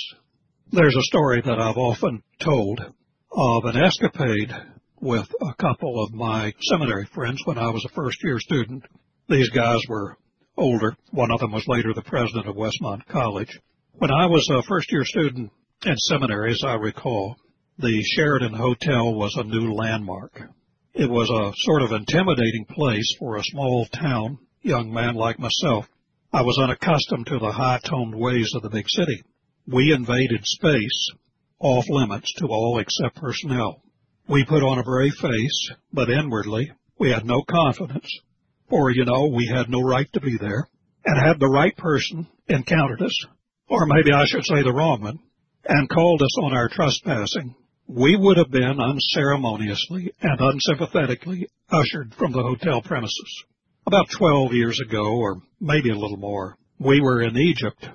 There's 0.72 0.96
a 0.96 1.04
story 1.04 1.42
that 1.42 1.60
I've 1.60 1.78
often 1.78 2.24
told 2.40 2.80
of 2.80 3.66
an 3.66 3.82
escapade 3.82 4.52
with 5.02 5.28
a 5.42 5.54
couple 5.56 6.04
of 6.04 6.14
my 6.14 6.54
seminary 6.62 7.08
friends 7.14 7.42
when 7.46 7.58
I 7.58 7.70
was 7.70 7.86
a 7.86 7.94
first 7.94 8.18
year 8.24 8.40
student. 8.40 8.84
These 9.28 9.50
guys 9.50 9.80
were 9.90 10.18
older. 10.58 10.96
One 11.12 11.32
of 11.32 11.40
them 11.40 11.52
was 11.52 11.68
later 11.68 11.94
the 11.94 12.02
president 12.02 12.48
of 12.48 12.56
Westmont 12.56 13.06
College. 13.08 13.60
When 13.94 14.12
I 14.12 14.26
was 14.28 14.48
a 14.50 14.64
first 14.64 14.92
year 14.92 15.06
student 15.06 15.52
in 15.86 15.98
seminary, 15.98 16.52
as 16.52 16.64
I 16.66 16.76
recall, 16.76 17.36
the 17.78 18.04
Sheraton 18.16 18.54
Hotel 18.54 19.14
was 19.14 19.36
a 19.38 19.44
new 19.44 19.74
landmark. 19.74 20.42
It 20.94 21.10
was 21.10 21.30
a 21.30 21.54
sort 21.64 21.82
of 21.82 21.92
intimidating 21.92 22.66
place 22.70 23.16
for 23.20 23.38
a 23.38 23.44
small 23.44 23.88
town 23.88 24.38
young 24.64 24.94
man 24.94 25.16
like 25.16 25.38
myself, 25.38 25.88
I 26.32 26.42
was 26.42 26.58
unaccustomed 26.58 27.28
to 27.28 27.38
the 27.38 27.52
high-toned 27.52 28.16
ways 28.16 28.50
of 28.56 28.64
the 28.64 28.70
big 28.70 28.86
city. 28.88 29.22
We 29.68 29.94
invaded 29.94 30.42
space 30.44 31.12
off 31.60 31.86
limits 31.90 32.34
to 32.38 32.48
all 32.48 32.80
except 32.80 33.18
personnel. 33.18 33.84
We 34.28 34.44
put 34.46 34.64
on 34.64 34.80
a 34.80 34.84
brave 34.84 35.14
face, 35.22 35.70
but 35.92 36.10
inwardly 36.10 36.72
we 36.98 37.12
had 37.12 37.26
no 37.26 37.44
confidence, 37.44 38.08
for 38.70 38.92
you 38.92 39.06
know 39.06 39.28
we 39.28 39.52
had 39.54 39.70
no 39.70 39.82
right 39.82 40.08
to 40.14 40.22
be 40.22 40.38
there. 40.40 40.68
And 41.06 41.20
had 41.20 41.40
the 41.40 41.50
right 41.50 41.76
person 41.76 42.28
encountered 42.48 43.02
us, 43.02 43.26
or 43.68 43.86
maybe 43.86 44.14
I 44.14 44.26
should 44.26 44.46
say 44.46 44.64
the 44.64 44.74
wrong 44.74 45.02
one, 45.02 45.20
and 45.66 45.90
called 45.90 46.22
us 46.22 46.38
on 46.42 46.56
our 46.56 46.70
trespassing, 46.70 47.56
we 47.88 48.16
would 48.18 48.38
have 48.38 48.52
been 48.52 48.80
unceremoniously 48.80 50.14
and 50.22 50.40
unsympathetically 50.40 51.48
ushered 51.70 52.14
from 52.16 52.32
the 52.32 52.42
hotel 52.42 52.82
premises. 52.82 53.44
About 53.86 54.10
12 54.18 54.54
years 54.54 54.80
ago, 54.80 55.04
or 55.04 55.42
maybe 55.60 55.90
a 55.90 55.98
little 55.98 56.18
more, 56.18 56.58
we 56.80 57.02
were 57.02 57.22
in 57.22 57.38
Egypt. 57.38 57.86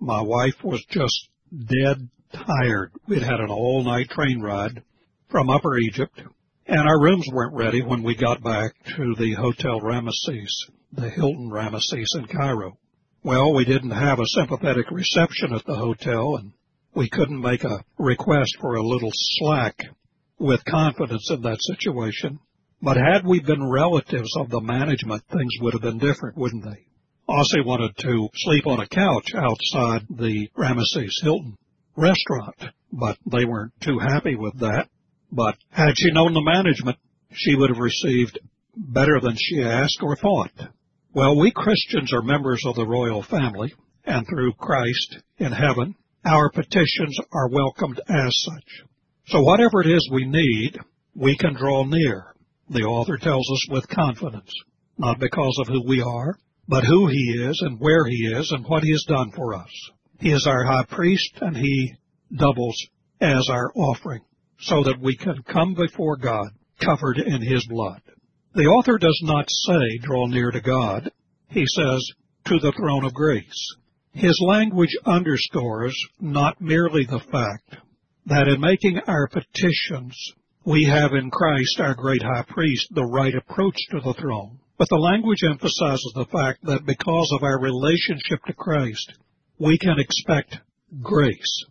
My 0.00 0.22
wife 0.22 0.62
was 0.62 0.82
just 0.88 1.28
dead 1.52 2.08
tired. 2.32 2.92
We'd 3.06 3.22
had 3.22 3.40
an 3.40 3.50
all-night 3.50 4.08
train 4.10 4.40
ride 4.40 4.82
from 5.28 5.50
Upper 5.50 5.76
Egypt, 5.78 6.20
and 6.66 6.88
our 6.88 7.00
rooms 7.00 7.26
weren't 7.30 7.54
ready 7.54 7.82
when 7.82 8.02
we 8.02 8.14
got 8.14 8.42
back 8.42 8.72
to 8.96 9.14
the 9.16 9.34
Hotel 9.34 9.80
Ramesses, 9.80 10.48
the 10.92 11.10
Hilton 11.10 11.50
Ramesses 11.50 12.06
in 12.16 12.26
Cairo. 12.26 12.78
Well, 13.22 13.54
we 13.54 13.64
didn't 13.64 13.90
have 13.90 14.18
a 14.18 14.26
sympathetic 14.26 14.90
reception 14.90 15.52
at 15.52 15.64
the 15.66 15.76
hotel, 15.76 16.36
and 16.36 16.52
we 16.94 17.08
couldn't 17.08 17.40
make 17.40 17.64
a 17.64 17.84
request 17.98 18.56
for 18.60 18.76
a 18.76 18.86
little 18.86 19.10
slack 19.12 19.78
with 20.38 20.64
confidence 20.64 21.30
in 21.30 21.42
that 21.42 21.62
situation. 21.62 22.38
But 22.80 22.96
had 22.96 23.26
we 23.26 23.40
been 23.40 23.70
relatives 23.70 24.34
of 24.38 24.50
the 24.50 24.60
management, 24.60 25.22
things 25.28 25.52
would 25.60 25.74
have 25.74 25.82
been 25.82 25.98
different, 25.98 26.36
wouldn't 26.36 26.64
they? 26.64 26.86
Ossie 27.28 27.64
wanted 27.64 27.96
to 27.98 28.28
sleep 28.34 28.66
on 28.66 28.80
a 28.80 28.88
couch 28.88 29.34
outside 29.34 30.06
the 30.10 30.48
Ramesses 30.56 31.22
Hilton 31.22 31.56
restaurant, 31.96 32.56
but 32.92 33.16
they 33.30 33.44
weren't 33.44 33.72
too 33.80 33.98
happy 33.98 34.34
with 34.34 34.58
that. 34.60 34.88
But 35.34 35.56
had 35.70 35.94
she 35.96 36.12
known 36.12 36.32
the 36.32 36.40
management, 36.40 36.96
she 37.32 37.56
would 37.56 37.70
have 37.70 37.78
received 37.78 38.38
better 38.76 39.18
than 39.20 39.36
she 39.36 39.62
asked 39.62 39.98
or 40.00 40.14
thought. 40.16 40.52
Well, 41.12 41.36
we 41.36 41.50
Christians 41.50 42.12
are 42.12 42.22
members 42.22 42.62
of 42.64 42.76
the 42.76 42.86
royal 42.86 43.22
family, 43.22 43.74
and 44.04 44.24
through 44.26 44.52
Christ 44.54 45.18
in 45.38 45.50
heaven, 45.50 45.96
our 46.24 46.50
petitions 46.50 47.18
are 47.32 47.48
welcomed 47.48 48.00
as 48.08 48.32
such. 48.44 48.86
So 49.26 49.42
whatever 49.42 49.80
it 49.80 49.88
is 49.88 50.08
we 50.12 50.24
need, 50.24 50.78
we 51.14 51.36
can 51.36 51.54
draw 51.54 51.84
near 51.84 52.34
the 52.68 52.82
author 52.82 53.18
tells 53.18 53.50
us 53.50 53.66
with 53.70 53.88
confidence, 53.88 54.52
not 54.96 55.18
because 55.18 55.58
of 55.60 55.68
who 55.68 55.86
we 55.86 56.00
are, 56.00 56.38
but 56.66 56.84
who 56.84 57.08
he 57.08 57.44
is 57.46 57.60
and 57.60 57.78
where 57.78 58.06
he 58.06 58.26
is 58.34 58.50
and 58.52 58.64
what 58.66 58.82
he 58.82 58.90
has 58.90 59.04
done 59.06 59.30
for 59.32 59.54
us. 59.54 59.70
He 60.18 60.30
is 60.30 60.46
our 60.46 60.64
high 60.64 60.86
priest 60.88 61.38
and 61.40 61.56
he 61.56 61.94
doubles 62.34 62.76
as 63.20 63.48
our 63.50 63.70
offering 63.74 64.22
so 64.66 64.82
that 64.84 65.00
we 65.00 65.16
can 65.16 65.42
come 65.42 65.74
before 65.74 66.16
God 66.16 66.48
covered 66.80 67.18
in 67.18 67.42
his 67.42 67.66
blood. 67.68 68.00
The 68.54 68.66
author 68.66 68.98
does 68.98 69.20
not 69.24 69.46
say 69.48 69.98
draw 70.02 70.26
near 70.26 70.50
to 70.50 70.60
God. 70.60 71.10
He 71.48 71.64
says 71.66 72.12
to 72.46 72.58
the 72.58 72.72
throne 72.76 73.04
of 73.04 73.14
grace. 73.14 73.74
His 74.12 74.38
language 74.46 74.96
underscores 75.04 75.96
not 76.20 76.60
merely 76.60 77.04
the 77.04 77.20
fact 77.32 77.76
that 78.26 78.48
in 78.48 78.60
making 78.60 79.00
our 79.06 79.28
petitions 79.28 80.16
we 80.64 80.84
have 80.84 81.12
in 81.12 81.30
Christ, 81.30 81.80
our 81.80 81.94
great 81.94 82.22
high 82.22 82.44
priest, 82.48 82.86
the 82.92 83.04
right 83.04 83.34
approach 83.34 83.76
to 83.90 84.00
the 84.00 84.14
throne. 84.14 84.58
But 84.78 84.88
the 84.88 84.96
language 84.96 85.42
emphasizes 85.44 86.12
the 86.14 86.26
fact 86.32 86.64
that 86.64 86.86
because 86.86 87.30
of 87.34 87.42
our 87.42 87.60
relationship 87.60 88.42
to 88.46 88.54
Christ, 88.54 89.14
we 89.58 89.78
can 89.78 89.98
expect 89.98 90.58
grace. 91.02 91.64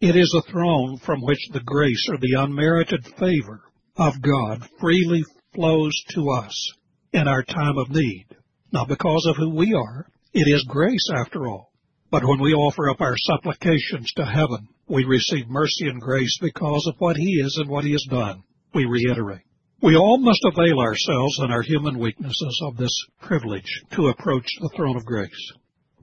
It 0.00 0.14
is 0.14 0.32
a 0.32 0.48
throne 0.52 0.98
from 0.98 1.22
which 1.22 1.48
the 1.52 1.58
grace 1.58 2.06
or 2.08 2.18
the 2.18 2.36
unmerited 2.38 3.04
favor 3.18 3.62
of 3.96 4.22
God 4.22 4.64
freely 4.78 5.24
flows 5.52 5.92
to 6.10 6.30
us 6.30 6.72
in 7.12 7.26
our 7.26 7.42
time 7.42 7.76
of 7.76 7.90
need. 7.90 8.26
Not 8.70 8.86
because 8.86 9.26
of 9.28 9.36
who 9.36 9.50
we 9.50 9.74
are. 9.74 10.06
It 10.32 10.46
is 10.46 10.64
grace 10.68 11.10
after 11.12 11.48
all. 11.48 11.72
But 12.12 12.24
when 12.24 12.40
we 12.40 12.54
offer 12.54 12.88
up 12.90 13.00
our 13.00 13.16
supplications 13.16 14.12
to 14.12 14.24
heaven, 14.24 14.68
we 14.86 15.04
receive 15.04 15.48
mercy 15.48 15.88
and 15.88 16.00
grace 16.00 16.38
because 16.40 16.86
of 16.86 17.00
what 17.00 17.16
He 17.16 17.32
is 17.40 17.58
and 17.60 17.68
what 17.68 17.84
He 17.84 17.90
has 17.90 18.06
done. 18.08 18.44
We 18.72 18.84
reiterate. 18.84 19.42
We 19.82 19.96
all 19.96 20.18
must 20.18 20.44
avail 20.44 20.78
ourselves 20.78 21.40
in 21.42 21.50
our 21.50 21.62
human 21.62 21.98
weaknesses 21.98 22.60
of 22.62 22.76
this 22.76 22.96
privilege 23.20 23.82
to 23.96 24.08
approach 24.08 24.46
the 24.60 24.70
throne 24.76 24.96
of 24.96 25.04
grace. 25.04 25.52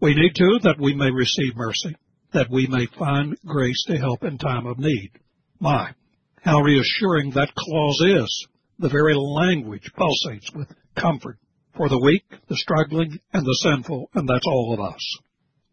We 0.01 0.15
need 0.15 0.35
to 0.35 0.59
that 0.63 0.81
we 0.81 0.93
may 0.95 1.11
receive 1.11 1.55
mercy, 1.55 1.95
that 2.35 2.51
we 2.51 2.67
may 2.67 2.85
find 2.99 3.37
grace 3.45 3.83
to 3.87 3.97
help 3.97 4.23
in 4.23 4.37
time 4.37 4.67
of 4.67 4.77
need. 4.77 5.11
My, 5.59 5.91
how 6.43 6.59
reassuring 6.59 7.31
that 7.31 7.55
clause 7.55 8.01
is. 8.01 8.47
The 8.77 8.89
very 8.89 9.15
language 9.15 9.89
pulsates 9.97 10.53
with 10.53 10.67
comfort 10.95 11.37
for 11.77 11.87
the 11.87 11.99
weak, 11.99 12.25
the 12.49 12.57
struggling, 12.57 13.19
and 13.33 13.45
the 13.45 13.59
sinful, 13.63 14.09
and 14.13 14.27
that's 14.27 14.45
all 14.45 14.73
of 14.73 14.93
us. 14.93 15.17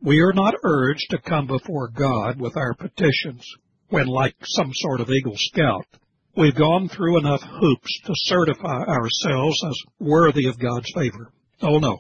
We 0.00 0.21
are 0.21 0.33
not 0.33 0.54
urged 0.62 1.11
to 1.11 1.19
come 1.19 1.49
before 1.49 1.88
God 1.88 2.40
with 2.40 2.57
our 2.57 2.75
petitions 2.75 3.45
when, 3.88 4.07
like 4.07 4.37
some 4.45 4.71
sort 4.73 5.00
of 5.00 5.11
Eagle 5.11 5.37
Scout, 5.37 5.87
we've 6.37 6.57
gone 6.57 6.88
through 6.88 7.19
enough 7.19 7.42
hoops 7.42 8.00
to 8.07 8.12
certify 8.14 8.85
ourselves 8.85 9.62
as 9.66 9.76
worthy 9.99 10.47
of 10.47 10.61
God's 10.61 10.90
favor. 10.95 11.33
Oh 11.61 11.78
no. 11.78 11.99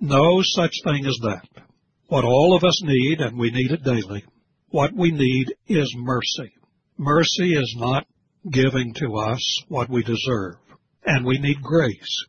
No 0.00 0.40
such 0.42 0.72
thing 0.84 1.04
as 1.04 1.18
that. 1.22 1.63
What 2.08 2.24
all 2.24 2.54
of 2.56 2.64
us 2.64 2.82
need, 2.82 3.20
and 3.20 3.38
we 3.38 3.50
need 3.50 3.70
it 3.70 3.82
daily, 3.82 4.24
what 4.68 4.92
we 4.92 5.10
need 5.10 5.54
is 5.68 5.94
mercy. 5.96 6.52
Mercy 6.98 7.54
is 7.54 7.74
not 7.78 8.06
giving 8.50 8.92
to 8.94 9.16
us 9.16 9.62
what 9.68 9.88
we 9.88 10.02
deserve, 10.02 10.56
and 11.04 11.24
we 11.24 11.38
need 11.38 11.62
grace. 11.62 12.24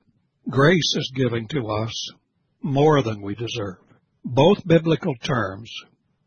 Grace 0.50 0.94
is 0.96 1.12
giving 1.15 1.48
to 1.50 1.67
us 1.67 2.10
more 2.62 3.01
than 3.01 3.22
we 3.22 3.36
deserve. 3.36 3.77
Both 4.24 4.65
biblical 4.65 5.15
terms 5.15 5.72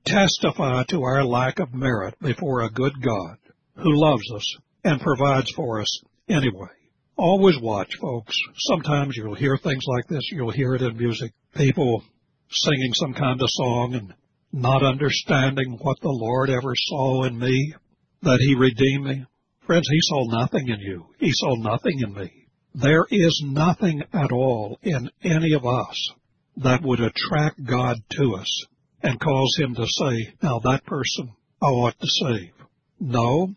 testify 0.05 0.85
to 0.85 1.02
our 1.02 1.25
lack 1.25 1.59
of 1.59 1.75
merit 1.75 2.14
before 2.21 2.62
a 2.62 2.71
good 2.71 3.00
God 3.02 3.38
who 3.76 3.93
loves 3.95 4.31
us 4.35 4.57
and 4.85 5.00
provides 5.00 5.50
for 5.52 5.81
us 5.81 6.00
anyway. 6.28 6.69
Always 7.17 7.59
watch, 7.61 7.97
folks. 8.00 8.35
Sometimes 8.69 9.17
you'll 9.17 9.35
hear 9.35 9.57
things 9.57 9.85
like 9.87 10.07
this. 10.07 10.31
You'll 10.31 10.52
hear 10.52 10.75
it 10.75 10.83
in 10.83 10.97
music. 10.97 11.33
People 11.55 12.05
singing 12.50 12.93
some 12.95 13.14
kind 13.14 13.40
of 13.40 13.49
song 13.50 13.95
and 13.95 14.14
not 14.52 14.83
understanding 14.83 15.78
what 15.81 16.00
the 16.00 16.09
Lord 16.09 16.50
ever 16.50 16.73
saw 16.75 17.25
in 17.25 17.38
me, 17.38 17.75
that 18.23 18.38
He 18.40 18.55
redeemed 18.55 19.05
me. 19.05 19.26
Friends, 19.67 19.88
He 19.90 19.99
saw 20.02 20.25
nothing 20.40 20.69
in 20.69 20.81
you. 20.81 21.07
He 21.19 21.31
saw 21.33 21.55
nothing 21.57 22.00
in 22.00 22.14
me. 22.14 22.33
There 22.75 23.07
is 23.11 23.43
nothing 23.45 24.02
at 24.12 24.33
all 24.33 24.78
in 24.83 25.11
any 25.23 25.52
of 25.55 25.67
us 25.67 26.11
that 26.59 26.83
would 26.83 27.00
attract 27.00 27.64
God 27.64 27.97
to 28.12 28.37
us 28.37 28.64
and 29.02 29.21
cause 29.21 29.57
Him 29.59 29.75
to 29.75 29.87
say, 29.87 30.35
now 30.43 30.61
that 30.61 30.85
person 30.87 31.33
I 31.62 31.67
ought 31.67 31.99
to 32.00 32.07
save. 32.07 32.52
No, 33.00 33.55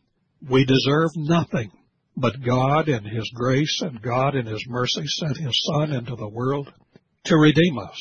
we 0.49 0.65
deserve 0.65 1.11
nothing. 1.15 1.71
But 2.17 2.43
God 2.45 2.89
in 2.89 3.03
His 3.05 3.31
grace 3.33 3.81
and 3.81 4.01
God 4.01 4.35
in 4.35 4.45
His 4.45 4.63
mercy 4.67 5.03
sent 5.05 5.37
His 5.37 5.69
Son 5.71 5.93
into 5.93 6.15
the 6.15 6.29
world 6.29 6.71
to 7.25 7.37
redeem 7.37 7.79
us. 7.79 7.97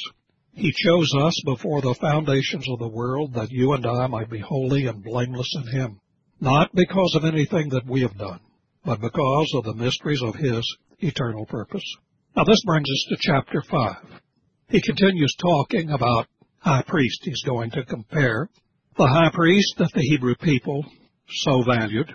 He 0.60 0.72
chose 0.72 1.10
us 1.16 1.40
before 1.46 1.80
the 1.80 1.96
foundations 2.00 2.66
of 2.68 2.78
the 2.78 2.88
world 2.88 3.32
that 3.32 3.50
you 3.50 3.72
and 3.72 3.86
I 3.86 4.06
might 4.08 4.28
be 4.28 4.40
holy 4.40 4.86
and 4.86 5.02
blameless 5.02 5.50
in 5.56 5.80
Him 5.80 6.00
not 6.40 6.70
because 6.74 7.14
of 7.16 7.24
anything 7.24 7.68
that 7.70 7.86
we 7.86 8.00
have 8.00 8.16
done, 8.16 8.40
but 8.84 9.00
because 9.00 9.52
of 9.54 9.64
the 9.64 9.74
mysteries 9.74 10.22
of 10.22 10.34
His 10.34 10.64
eternal 10.98 11.46
purpose. 11.46 11.84
Now 12.36 12.44
this 12.44 12.62
brings 12.64 12.88
us 12.88 13.06
to 13.08 13.16
chapter 13.20 13.62
5. 13.70 13.96
He 14.68 14.80
continues 14.80 15.34
talking 15.38 15.90
about 15.90 16.26
high 16.58 16.84
priest. 16.86 17.20
He's 17.24 17.42
going 17.42 17.70
to 17.72 17.84
compare 17.84 18.48
the 18.96 19.06
high 19.06 19.30
priest 19.32 19.74
that 19.78 19.92
the 19.94 20.02
Hebrew 20.02 20.34
people 20.34 20.84
so 21.28 21.62
valued 21.62 22.12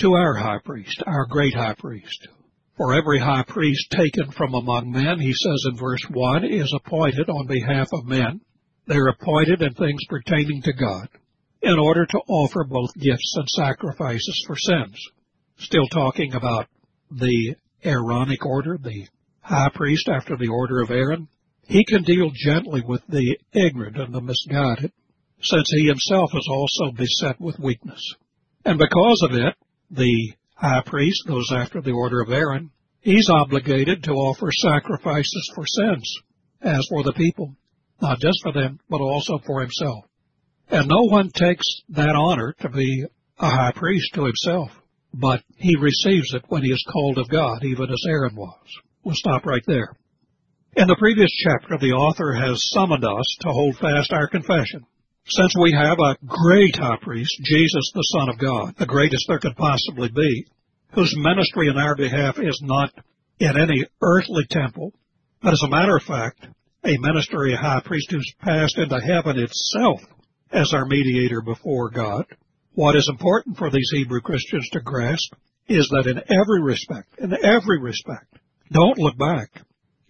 to 0.00 0.14
our 0.14 0.34
high 0.34 0.58
priest, 0.64 1.02
our 1.06 1.26
great 1.26 1.54
high 1.54 1.74
priest. 1.74 2.28
For 2.76 2.94
every 2.94 3.20
high 3.20 3.44
priest 3.46 3.90
taken 3.90 4.32
from 4.32 4.54
among 4.54 4.90
men, 4.90 5.20
he 5.20 5.32
says 5.32 5.64
in 5.70 5.76
verse 5.76 6.02
1, 6.10 6.44
is 6.44 6.72
appointed 6.74 7.28
on 7.28 7.46
behalf 7.46 7.88
of 7.92 8.04
men. 8.04 8.40
They're 8.86 9.08
appointed 9.08 9.62
in 9.62 9.74
things 9.74 10.00
pertaining 10.08 10.62
to 10.62 10.72
God 10.72 11.08
in 11.62 11.78
order 11.78 12.04
to 12.04 12.18
offer 12.28 12.64
both 12.64 12.94
gifts 12.94 13.34
and 13.36 13.48
sacrifices 13.48 14.44
for 14.46 14.56
sins. 14.56 14.98
Still 15.58 15.86
talking 15.86 16.34
about 16.34 16.66
the 17.10 17.54
Aaronic 17.84 18.44
order, 18.44 18.76
the 18.76 19.06
high 19.40 19.70
priest 19.72 20.08
after 20.08 20.36
the 20.36 20.48
order 20.48 20.80
of 20.80 20.90
Aaron. 20.90 21.28
He 21.66 21.84
can 21.84 22.02
deal 22.02 22.30
gently 22.34 22.82
with 22.86 23.02
the 23.08 23.38
ignorant 23.52 23.96
and 23.96 24.12
the 24.12 24.20
misguided, 24.20 24.92
since 25.40 25.70
he 25.70 25.86
himself 25.86 26.30
is 26.34 26.48
also 26.50 26.90
beset 26.92 27.40
with 27.40 27.58
weakness. 27.58 28.02
And 28.64 28.78
because 28.78 29.22
of 29.22 29.36
it, 29.36 29.54
the 29.90 30.34
high 30.64 30.82
priest 30.86 31.24
goes 31.28 31.50
after 31.52 31.80
the 31.80 31.92
order 31.92 32.22
of 32.22 32.30
Aaron. 32.30 32.70
He's 33.00 33.28
obligated 33.28 34.02
to 34.04 34.12
offer 34.12 34.50
sacrifices 34.50 35.52
for 35.54 35.64
sins, 35.66 36.18
as 36.62 36.86
for 36.88 37.02
the 37.02 37.12
people, 37.12 37.54
not 38.00 38.18
just 38.18 38.40
for 38.42 38.52
them, 38.52 38.80
but 38.88 39.00
also 39.02 39.38
for 39.46 39.60
himself. 39.60 40.04
And 40.68 40.88
no 40.88 41.02
one 41.10 41.30
takes 41.30 41.66
that 41.90 42.16
honor 42.16 42.54
to 42.60 42.70
be 42.70 43.04
a 43.38 43.50
high 43.50 43.72
priest 43.76 44.14
to 44.14 44.24
himself, 44.24 44.70
but 45.12 45.42
he 45.56 45.76
receives 45.76 46.32
it 46.32 46.44
when 46.48 46.62
he 46.62 46.72
is 46.72 46.84
called 46.90 47.18
of 47.18 47.28
God, 47.28 47.62
even 47.64 47.90
as 47.90 48.02
Aaron 48.08 48.34
was. 48.34 48.66
We'll 49.04 49.14
stop 49.14 49.44
right 49.44 49.62
there. 49.66 49.94
In 50.76 50.88
the 50.88 50.96
previous 50.96 51.30
chapter, 51.44 51.76
the 51.78 51.92
author 51.92 52.32
has 52.32 52.70
summoned 52.72 53.04
us 53.04 53.36
to 53.40 53.50
hold 53.50 53.76
fast 53.76 54.12
our 54.12 54.28
confession. 54.28 54.86
Since 55.26 55.54
we 55.60 55.72
have 55.72 55.98
a 55.98 56.16
great 56.26 56.76
high 56.76 56.98
priest, 57.00 57.32
Jesus 57.44 57.92
the 57.94 58.02
Son 58.18 58.28
of 58.28 58.38
God, 58.38 58.74
the 58.78 58.86
greatest 58.86 59.24
there 59.28 59.38
could 59.38 59.56
possibly 59.56 60.08
be, 60.08 60.46
whose 60.94 61.14
ministry 61.16 61.68
in 61.68 61.76
our 61.76 61.96
behalf 61.96 62.38
is 62.38 62.60
not 62.62 62.90
in 63.38 63.56
any 63.60 63.84
earthly 64.00 64.44
temple, 64.50 64.92
but 65.42 65.52
as 65.52 65.62
a 65.64 65.70
matter 65.70 65.96
of 65.96 66.02
fact, 66.02 66.46
a 66.84 66.98
ministry, 66.98 67.54
a 67.54 67.56
high 67.56 67.80
priest 67.84 68.10
who's 68.10 68.34
passed 68.40 68.78
into 68.78 69.00
heaven 69.00 69.38
itself 69.38 70.00
as 70.52 70.72
our 70.72 70.86
mediator 70.86 71.42
before 71.42 71.90
God. 71.90 72.24
What 72.72 72.96
is 72.96 73.08
important 73.10 73.56
for 73.56 73.70
these 73.70 73.90
Hebrew 73.92 74.20
Christians 74.20 74.68
to 74.72 74.80
grasp 74.80 75.34
is 75.68 75.88
that 75.90 76.10
in 76.10 76.18
every 76.18 76.62
respect, 76.62 77.08
in 77.18 77.32
every 77.44 77.80
respect, 77.80 78.26
don't 78.72 78.98
look 78.98 79.16
back. 79.16 79.48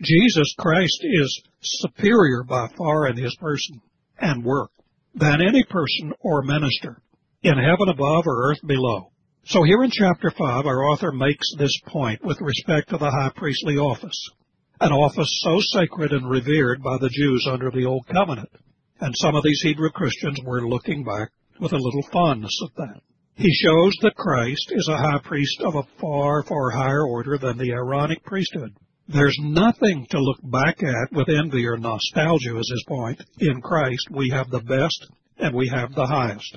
Jesus 0.02 0.54
Christ 0.58 0.98
is 1.02 1.42
superior 1.62 2.42
by 2.42 2.68
far 2.76 3.06
in 3.08 3.16
his 3.16 3.34
person 3.36 3.80
and 4.18 4.44
work 4.44 4.70
than 5.14 5.40
any 5.40 5.64
person 5.64 6.12
or 6.20 6.42
minister 6.42 7.00
in 7.42 7.56
heaven 7.56 7.88
above 7.88 8.24
or 8.26 8.50
earth 8.50 8.60
below. 8.66 9.12
So 9.46 9.62
here 9.62 9.82
in 9.84 9.90
chapter 9.90 10.30
5, 10.30 10.64
our 10.64 10.84
author 10.84 11.12
makes 11.12 11.46
this 11.58 11.78
point 11.86 12.24
with 12.24 12.40
respect 12.40 12.88
to 12.88 12.96
the 12.96 13.10
high 13.10 13.30
priestly 13.36 13.76
office, 13.76 14.18
an 14.80 14.90
office 14.90 15.28
so 15.44 15.60
sacred 15.60 16.12
and 16.12 16.30
revered 16.30 16.82
by 16.82 16.96
the 16.96 17.10
Jews 17.10 17.46
under 17.50 17.70
the 17.70 17.84
Old 17.84 18.06
Covenant. 18.06 18.48
And 19.00 19.14
some 19.18 19.36
of 19.36 19.44
these 19.44 19.60
Hebrew 19.62 19.90
Christians 19.90 20.40
were 20.42 20.66
looking 20.66 21.04
back 21.04 21.30
with 21.60 21.74
a 21.74 21.78
little 21.78 22.08
fondness 22.10 22.58
at 22.64 22.76
that. 22.76 23.02
He 23.34 23.52
shows 23.52 23.92
that 24.00 24.16
Christ 24.16 24.70
is 24.70 24.88
a 24.88 24.96
high 24.96 25.20
priest 25.22 25.60
of 25.60 25.74
a 25.74 26.00
far, 26.00 26.42
far 26.44 26.70
higher 26.70 27.06
order 27.06 27.36
than 27.36 27.58
the 27.58 27.72
Aaronic 27.72 28.24
priesthood. 28.24 28.74
There's 29.08 29.36
nothing 29.42 30.06
to 30.10 30.20
look 30.20 30.38
back 30.42 30.82
at 30.82 31.12
with 31.12 31.28
envy 31.28 31.66
or 31.66 31.76
nostalgia 31.76 32.56
is 32.58 32.70
his 32.72 32.84
point. 32.88 33.22
In 33.40 33.60
Christ, 33.60 34.08
we 34.10 34.30
have 34.30 34.48
the 34.48 34.60
best 34.60 35.06
and 35.36 35.54
we 35.54 35.68
have 35.68 35.94
the 35.94 36.06
highest. 36.06 36.56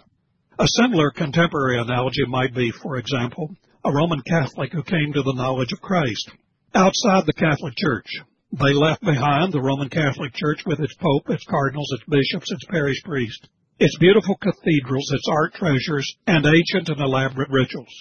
A 0.60 0.68
similar 0.70 1.12
contemporary 1.12 1.78
analogy 1.80 2.26
might 2.26 2.52
be, 2.56 2.72
for 2.72 2.98
example, 2.98 3.56
a 3.86 3.92
Roman 3.92 4.22
Catholic 4.22 4.74
who 4.74 4.82
came 4.82 5.14
to 5.14 5.22
the 5.22 5.36
knowledge 5.36 5.72
of 5.72 5.82
Christ 5.82 6.32
outside 6.74 7.28
the 7.28 7.34
Catholic 7.34 7.76
Church. 7.78 8.08
They 8.52 8.74
left 8.74 9.02
behind 9.02 9.54
the 9.54 9.62
Roman 9.62 9.90
Catholic 9.90 10.34
Church 10.34 10.66
with 10.66 10.80
its 10.80 10.96
pope, 10.96 11.30
its 11.30 11.46
cardinals, 11.46 11.92
its 11.92 12.06
bishops, 12.10 12.52
its 12.52 12.66
parish 12.72 13.04
priests, 13.04 13.48
its 13.78 13.96
beautiful 14.00 14.36
cathedrals, 14.38 15.12
its 15.12 15.28
art 15.30 15.54
treasures, 15.54 16.12
and 16.26 16.44
ancient 16.44 16.90
and 16.90 17.02
elaborate 17.02 17.52
rituals. 17.52 17.94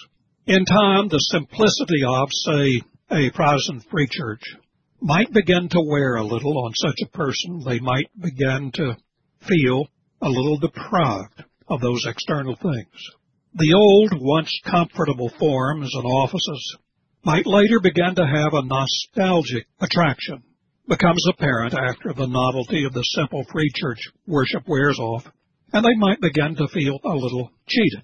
In 0.47 0.65
time, 0.65 1.09
the 1.09 1.19
simplicity 1.19 2.01
of, 2.07 2.29
say, 2.31 2.81
a 3.11 3.29
Protestant 3.35 3.85
free 3.91 4.07
church 4.09 4.41
might 4.99 5.31
begin 5.31 5.69
to 5.69 5.81
wear 5.85 6.15
a 6.15 6.25
little 6.25 6.65
on 6.65 6.73
such 6.73 7.01
a 7.03 7.15
person. 7.15 7.61
They 7.63 7.79
might 7.79 8.09
begin 8.19 8.71
to 8.73 8.97
feel 9.47 9.85
a 10.23 10.27
little 10.29 10.57
deprived 10.57 11.43
of 11.69 11.81
those 11.81 12.05
external 12.07 12.55
things. 12.55 13.11
The 13.53 13.73
old, 13.73 14.21
once 14.21 14.51
comfortable 14.65 15.31
forms 15.39 15.91
and 15.93 16.05
offices 16.05 16.77
might 17.23 17.45
later 17.45 17.79
begin 17.81 18.15
to 18.15 18.25
have 18.25 18.53
a 18.53 18.65
nostalgic 18.65 19.67
attraction, 19.79 20.43
becomes 20.87 21.25
apparent 21.27 21.73
after 21.73 22.13
the 22.13 22.27
novelty 22.27 22.85
of 22.85 22.93
the 22.93 23.03
simple 23.03 23.43
free 23.51 23.71
church 23.75 23.99
worship 24.25 24.63
wears 24.67 24.99
off, 24.99 25.25
and 25.73 25.83
they 25.83 25.95
might 25.97 26.21
begin 26.21 26.55
to 26.55 26.67
feel 26.67 26.99
a 27.03 27.09
little 27.09 27.51
cheated. 27.67 28.03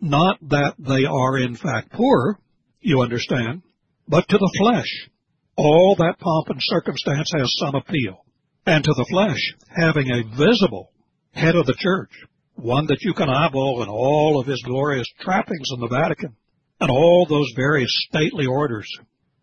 Not 0.00 0.38
that 0.48 0.74
they 0.78 1.04
are 1.04 1.38
in 1.38 1.56
fact 1.56 1.92
poor, 1.92 2.38
you 2.80 3.02
understand, 3.02 3.62
but 4.08 4.28
to 4.28 4.38
the 4.38 4.54
flesh. 4.58 5.08
All 5.56 5.94
that 5.98 6.18
pomp 6.18 6.48
and 6.48 6.60
circumstance 6.60 7.30
has 7.36 7.52
some 7.58 7.74
appeal. 7.74 8.24
And 8.66 8.82
to 8.82 8.94
the 8.96 9.06
flesh, 9.10 9.54
having 9.68 10.10
a 10.10 10.36
visible 10.36 10.90
head 11.32 11.54
of 11.54 11.66
the 11.66 11.76
church, 11.78 12.10
one 12.56 12.86
that 12.86 13.02
you 13.02 13.14
can 13.14 13.28
eyeball 13.28 13.82
in 13.82 13.88
all 13.88 14.40
of 14.40 14.46
his 14.46 14.62
glorious 14.62 15.06
trappings 15.20 15.68
in 15.74 15.80
the 15.80 15.88
Vatican, 15.88 16.36
and 16.80 16.90
all 16.90 17.26
those 17.28 17.52
various 17.56 17.90
stately 18.08 18.46
orders, 18.46 18.88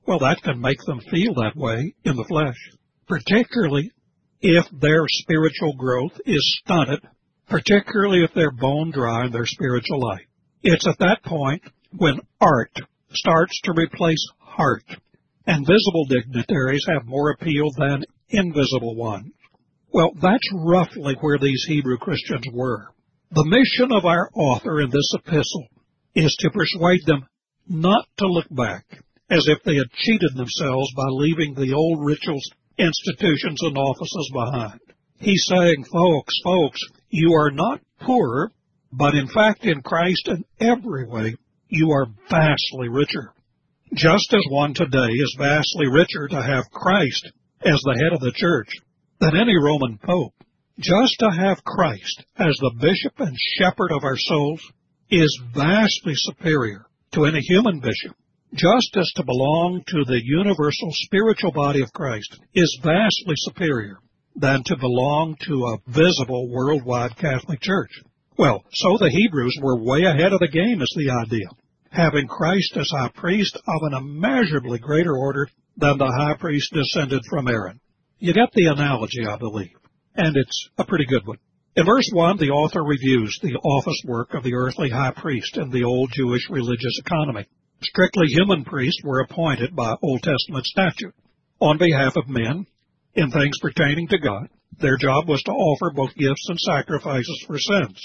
well, 0.06 0.20
that 0.20 0.42
can 0.44 0.60
make 0.60 0.80
them 0.86 1.00
feel 1.12 1.34
that 1.36 1.56
way 1.56 1.94
in 2.04 2.16
the 2.16 2.26
flesh, 2.28 2.58
particularly 3.08 3.92
if 4.42 4.66
their 4.72 5.04
spiritual 5.08 5.74
growth 5.78 6.20
is 6.26 6.60
stunted, 6.64 7.02
particularly 7.48 8.24
if 8.24 8.34
they're 8.34 8.52
bone 8.52 8.92
dry 8.92 9.26
in 9.26 9.32
their 9.32 9.46
spiritual 9.46 10.02
life. 10.02 10.26
It's 10.64 10.88
at 10.88 10.98
that 11.00 11.24
point 11.24 11.62
when 11.98 12.20
art 12.40 12.72
starts 13.14 13.60
to 13.64 13.74
replace 13.76 14.26
heart, 14.40 14.86
and 15.46 15.66
visible 15.66 16.06
dignitaries 16.08 16.86
have 16.88 17.06
more 17.06 17.32
appeal 17.32 17.70
than 17.78 18.04
invisible 18.30 18.96
ones. 18.96 19.34
Well, 19.94 20.12
that's 20.22 20.50
roughly 20.54 21.16
where 21.20 21.38
these 21.38 21.66
Hebrew 21.68 21.98
Christians 21.98 22.46
were. 22.52 22.88
The 23.34 23.46
mission 23.46 23.96
of 23.96 24.04
our 24.04 24.30
author 24.36 24.82
in 24.82 24.90
this 24.90 25.14
epistle 25.16 25.68
is 26.14 26.36
to 26.40 26.50
persuade 26.50 27.06
them 27.06 27.26
not 27.66 28.04
to 28.18 28.28
look 28.28 28.48
back 28.52 28.84
as 29.30 29.48
if 29.48 29.64
they 29.64 29.76
had 29.76 29.90
cheated 29.94 30.36
themselves 30.36 30.92
by 30.98 31.08
leaving 31.08 31.54
the 31.54 31.72
old 31.72 32.04
rituals, 32.04 32.44
institutions, 32.78 33.62
and 33.64 33.78
offices 33.78 34.30
behind. 34.34 34.82
He's 35.20 35.46
saying, 35.48 35.86
folks, 35.86 36.34
folks, 36.44 36.82
you 37.10 37.32
are 37.34 37.52
not 37.52 37.80
poorer, 38.02 38.52
but 38.92 39.16
in 39.16 39.28
fact 39.28 39.64
in 39.64 39.82
Christ 39.82 40.28
in 40.28 40.44
every 40.60 41.08
way, 41.08 41.36
you 41.70 41.90
are 41.92 42.08
vastly 42.30 42.90
richer. 42.90 43.32
Just 43.94 44.34
as 44.34 44.44
one 44.50 44.74
today 44.74 45.08
is 45.08 45.38
vastly 45.40 45.88
richer 45.88 46.28
to 46.28 46.44
have 46.44 46.70
Christ 46.72 47.32
as 47.62 47.80
the 47.86 47.98
head 47.98 48.12
of 48.12 48.20
the 48.20 48.34
church 48.36 48.68
than 49.22 49.38
any 49.38 49.56
Roman 49.56 49.98
pope, 50.00 50.34
just 50.82 51.16
to 51.20 51.30
have 51.30 51.64
Christ 51.64 52.24
as 52.38 52.58
the 52.58 52.76
bishop 52.80 53.20
and 53.20 53.36
shepherd 53.58 53.92
of 53.92 54.04
our 54.04 54.18
souls 54.18 54.62
is 55.10 55.42
vastly 55.54 56.14
superior 56.16 56.86
to 57.14 57.26
any 57.26 57.40
human 57.42 57.80
bishop. 57.80 58.16
Just 58.54 58.98
as 58.98 59.10
to 59.16 59.24
belong 59.24 59.84
to 59.88 60.04
the 60.06 60.22
universal 60.24 60.90
spiritual 60.92 61.52
body 61.52 61.82
of 61.82 61.94
Christ 61.94 62.38
is 62.54 62.80
vastly 62.84 63.36
superior 63.38 64.00
than 64.36 64.64
to 64.66 64.78
belong 64.78 65.38
to 65.48 65.66
a 65.66 65.92
visible 65.92 66.50
worldwide 66.50 67.16
Catholic 67.18 67.62
Church. 67.62 67.92
Well, 68.38 68.64
so 68.74 68.98
the 68.98 69.10
Hebrews 69.10 69.58
were 69.62 69.84
way 69.84 70.04
ahead 70.04 70.34
of 70.34 70.40
the 70.40 70.48
game 70.48 70.82
is 70.82 70.94
the 70.98 71.12
idea 71.12 71.48
having 71.92 72.28
Christ 72.28 72.76
as 72.78 72.90
high 72.90 73.12
priest 73.14 73.56
of 73.56 73.82
an 73.84 73.94
immeasurably 73.94 74.80
greater 74.80 75.16
order 75.16 75.48
than 75.78 75.98
the 75.98 76.06
high 76.06 76.36
priest 76.40 76.74
descended 76.74 77.22
from 77.30 77.48
Aaron. 77.48 77.80
You 78.20 78.34
get 78.34 78.50
the 78.54 78.68
analogy, 78.68 79.26
I 79.28 79.38
believe, 79.38 79.76
and 80.16 80.36
it's 80.36 80.70
a 80.78 80.86
pretty 80.86 81.06
good 81.06 81.26
one. 81.26 81.38
In 81.76 81.86
verse 81.86 82.10
1, 82.12 82.38
the 82.38 82.50
author 82.50 82.84
reviews 82.84 83.40
the 83.42 83.56
office 83.56 84.02
work 84.06 84.34
of 84.34 84.44
the 84.44 84.54
earthly 84.56 84.90
high 84.90 85.14
priest 85.16 85.58
in 85.58 85.70
the 85.70 85.86
old 85.86 86.12
Jewish 86.14 86.50
religious 86.50 87.00
economy. 87.00 87.48
Strictly 87.82 88.28
human 88.28 88.66
priests 88.66 89.02
were 89.04 89.22
appointed 89.22 89.76
by 89.76 89.96
Old 90.02 90.22
Testament 90.22 90.66
statute 90.66 91.16
on 91.60 91.78
behalf 91.78 92.18
of 92.18 92.28
men 92.28 92.66
in 93.14 93.32
things 93.32 93.58
pertaining 93.62 94.08
to 94.10 94.20
God. 94.20 94.50
Their 94.80 94.98
job 94.98 95.28
was 95.28 95.42
to 95.44 95.52
offer 95.52 95.92
both 95.96 96.16
gifts 96.16 96.48
and 96.50 96.60
sacrifices 96.60 97.44
for 97.48 97.58
sins. 97.58 98.02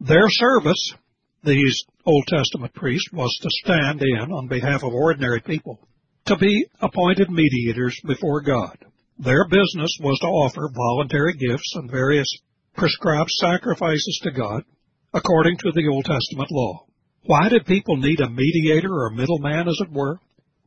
Their 0.00 0.28
service 0.28 0.94
these 1.42 1.84
Old 2.04 2.24
Testament 2.26 2.74
priests 2.74 3.10
was 3.12 3.34
to 3.42 3.48
stand 3.64 4.02
in 4.02 4.32
on 4.32 4.48
behalf 4.48 4.82
of 4.82 4.92
ordinary 4.92 5.40
people, 5.40 5.78
to 6.26 6.36
be 6.36 6.66
appointed 6.80 7.30
mediators 7.30 7.98
before 8.06 8.42
God. 8.42 8.76
Their 9.22 9.44
business 9.48 9.98
was 10.00 10.18
to 10.20 10.28
offer 10.28 10.72
voluntary 10.74 11.34
gifts 11.34 11.74
and 11.74 11.90
various 11.90 12.26
prescribed 12.74 13.28
sacrifices 13.30 14.18
to 14.22 14.30
God 14.30 14.62
according 15.12 15.58
to 15.58 15.72
the 15.72 15.88
Old 15.88 16.06
Testament 16.06 16.50
law. 16.50 16.86
Why 17.24 17.50
did 17.50 17.66
people 17.66 17.98
need 17.98 18.20
a 18.20 18.30
mediator 18.30 18.90
or 18.90 19.08
a 19.08 19.14
middleman, 19.14 19.68
as 19.68 19.78
it 19.80 19.92
were? 19.92 20.20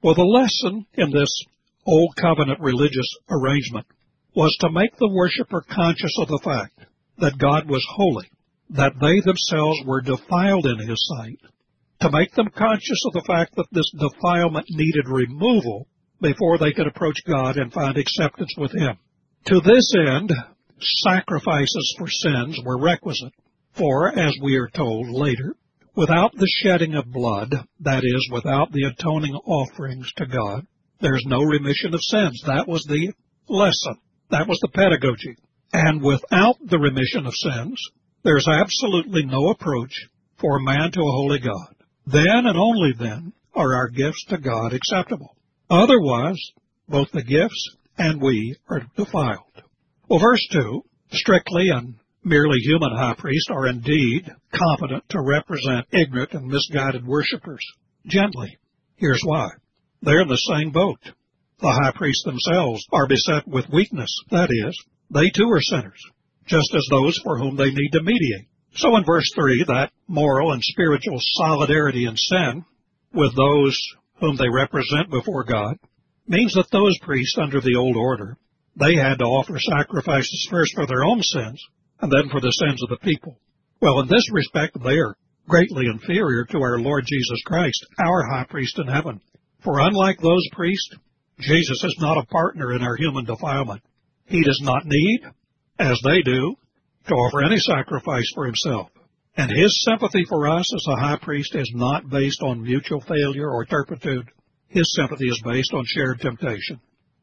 Well, 0.04 0.14
the 0.14 0.22
lesson 0.22 0.86
in 0.94 1.10
this 1.10 1.34
Old 1.88 2.16
Covenant 2.16 2.60
religious 2.60 3.10
arrangement 3.28 3.88
was 4.36 4.56
to 4.60 4.70
make 4.70 4.96
the 4.98 5.10
worshiper 5.10 5.66
conscious 5.68 6.16
of 6.20 6.28
the 6.28 6.42
fact 6.44 6.78
that 7.18 7.40
God 7.40 7.68
was 7.68 7.84
holy 7.90 8.30
that 8.70 8.94
they 9.02 9.20
themselves 9.22 9.80
were 9.84 10.02
defiled 10.02 10.68
in 10.68 10.88
his 10.88 11.04
sight, 11.18 11.40
to 12.02 12.12
make 12.12 12.32
them 12.34 12.50
conscious 12.56 13.04
of 13.08 13.14
the 13.14 13.26
fact 13.26 13.56
that 13.56 13.68
this 13.72 13.92
defilement 13.98 14.68
needed 14.70 15.08
removal 15.08 15.88
before 16.24 16.58
they 16.58 16.72
could 16.72 16.88
approach 16.88 17.18
God 17.28 17.58
and 17.58 17.72
find 17.72 17.98
acceptance 17.98 18.54
with 18.58 18.72
him. 18.72 18.98
To 19.48 19.60
this 19.60 19.94
end, 20.08 20.32
sacrifices 20.80 21.96
for 22.00 22.08
sins 22.08 22.58
were 22.66 22.80
requisite, 22.80 23.34
for, 23.78 24.08
as 24.18 24.34
we 24.42 24.56
are 24.56 24.70
told 24.70 25.10
later, 25.10 25.56
without 25.96 26.32
the 26.34 26.50
shedding 26.64 26.96
of 26.96 27.12
blood, 27.12 27.54
that 27.82 28.04
is, 28.04 28.30
without 28.32 28.72
the 28.72 28.86
atoning 28.86 29.36
offerings 29.36 30.10
to 30.18 30.26
God, 30.26 30.66
there's 31.02 31.24
no 31.26 31.42
remission 31.44 31.94
of 31.94 32.00
sins. 32.02 32.42
That 32.48 32.68
was 32.68 32.84
the 32.88 33.14
lesson. 33.50 33.98
That 34.32 34.48
was 34.48 34.60
the 34.62 34.70
pedagogy. 34.70 35.36
And 35.74 36.02
without 36.02 36.56
the 36.66 36.80
remission 36.80 37.26
of 37.26 37.34
sins, 37.34 37.82
there's 38.24 38.48
absolutely 38.48 39.26
no 39.26 39.50
approach 39.50 39.94
for 40.40 40.60
man 40.60 40.92
to 40.92 41.02
a 41.02 41.18
holy 41.18 41.40
God. 41.40 41.76
Then 42.06 42.46
and 42.46 42.58
only 42.58 42.94
then 42.98 43.34
are 43.54 43.76
our 43.76 43.90
gifts 43.90 44.24
to 44.30 44.38
God 44.38 44.74
acceptable. 44.74 45.36
Otherwise, 45.70 46.40
both 46.88 47.12
the 47.12 47.24
gifts 47.24 47.76
and 47.98 48.22
we 48.22 48.56
are 48.70 48.82
defiled. 48.96 49.64
Well, 50.10 50.20
verse 50.20 50.46
2, 50.52 50.84
strictly 51.12 51.70
and 51.70 51.96
merely 52.24 52.58
human 52.60 52.92
high 52.96 53.16
priests 53.18 53.50
are 53.52 53.68
indeed 53.68 54.30
competent 54.54 55.04
to 55.10 55.22
represent 55.22 55.88
ignorant 55.92 56.34
and 56.34 56.48
misguided 56.48 57.06
worshippers 57.06 57.64
gently. 58.06 58.58
Here's 58.96 59.22
why. 59.24 59.50
They're 60.02 60.22
in 60.22 60.28
the 60.28 60.36
same 60.36 60.72
boat. 60.72 61.00
The 61.60 61.80
high 61.82 61.92
priests 61.96 62.24
themselves 62.26 62.86
are 62.92 63.08
beset 63.08 63.48
with 63.48 63.70
weakness. 63.70 64.10
That 64.32 64.50
is, 64.50 64.78
they 65.10 65.30
too 65.30 65.50
are 65.50 65.62
sinners 65.62 66.02
just 66.46 66.74
as 66.76 66.86
those 66.90 67.18
for 67.24 67.38
whom 67.38 67.56
they 67.56 67.72
need 67.72 67.92
to 67.92 68.04
mediate. 68.04 68.48
So 68.76 68.96
in 68.98 69.06
verse 69.06 69.30
3, 69.36 69.66
that 69.68 69.92
moral 70.08 70.52
and 70.52 70.64
spiritual 70.64 71.18
solidarity 71.20 72.06
in 72.06 72.16
sin 72.18 72.66
with 73.14 73.36
those 73.36 73.78
whom 74.24 74.38
they 74.38 74.50
represent 74.50 75.10
before 75.10 75.44
God 75.44 75.78
means 76.28 76.54
that 76.54 76.72
those 76.72 76.98
priests 77.02 77.38
under 77.38 77.60
the 77.60 77.76
old 77.78 77.98
order, 77.98 78.38
they 78.80 78.96
had 78.96 79.20
to 79.20 79.26
offer 79.26 79.60
sacrifices 79.60 80.48
first 80.50 80.74
for 80.76 80.88
their 80.88 81.04
own 81.04 81.22
sins 81.22 81.62
and 82.00 82.10
then 82.10 82.30
for 82.32 82.40
the 82.40 82.52
sins 82.52 82.82
of 82.84 82.90
the 82.90 83.04
people. 83.04 83.38
Well, 83.82 84.00
in 84.00 84.08
this 84.08 84.32
respect, 84.32 84.82
they 84.82 84.98
are 84.98 85.16
greatly 85.50 85.88
inferior 85.88 86.46
to 86.46 86.58
our 86.60 86.80
Lord 86.80 87.04
Jesus 87.06 87.42
Christ, 87.46 87.86
our 88.00 88.24
high 88.32 88.46
priest 88.50 88.80
in 88.80 88.88
heaven. 88.88 89.20
For 89.62 89.80
unlike 89.80 90.20
those 90.20 90.48
priests, 90.54 90.96
Jesus 91.40 91.84
is 91.84 91.98
not 92.00 92.18
a 92.18 92.26
partner 92.28 92.74
in 92.74 92.82
our 92.82 92.96
human 92.96 93.26
defilement. 93.26 93.82
He 94.26 94.42
does 94.42 94.62
not 94.64 94.86
need 94.86 95.22
as 95.80 96.00
they 96.04 96.22
do, 96.22 96.56
to 97.08 97.14
offer 97.14 97.44
any 97.44 97.58
sacrifice 97.58 98.30
for 98.34 98.46
himself. 98.46 98.90
And 99.36 99.50
his 99.50 99.84
sympathy 99.84 100.26
for 100.30 100.48
us 100.48 100.72
as 100.76 100.86
a 100.88 101.00
high 101.00 101.18
priest 101.18 101.56
is 101.56 101.72
not 101.74 102.10
based 102.10 102.42
on 102.44 102.62
mutual 102.62 103.02
failure 103.02 103.50
or 103.50 103.66
turpitude. 103.66 104.30
His 104.68 104.94
sympathy 104.96 105.28
is 105.28 105.42
based 105.44 105.74
on 105.74 105.86
shared 105.88 106.20
temptation. 106.20 106.80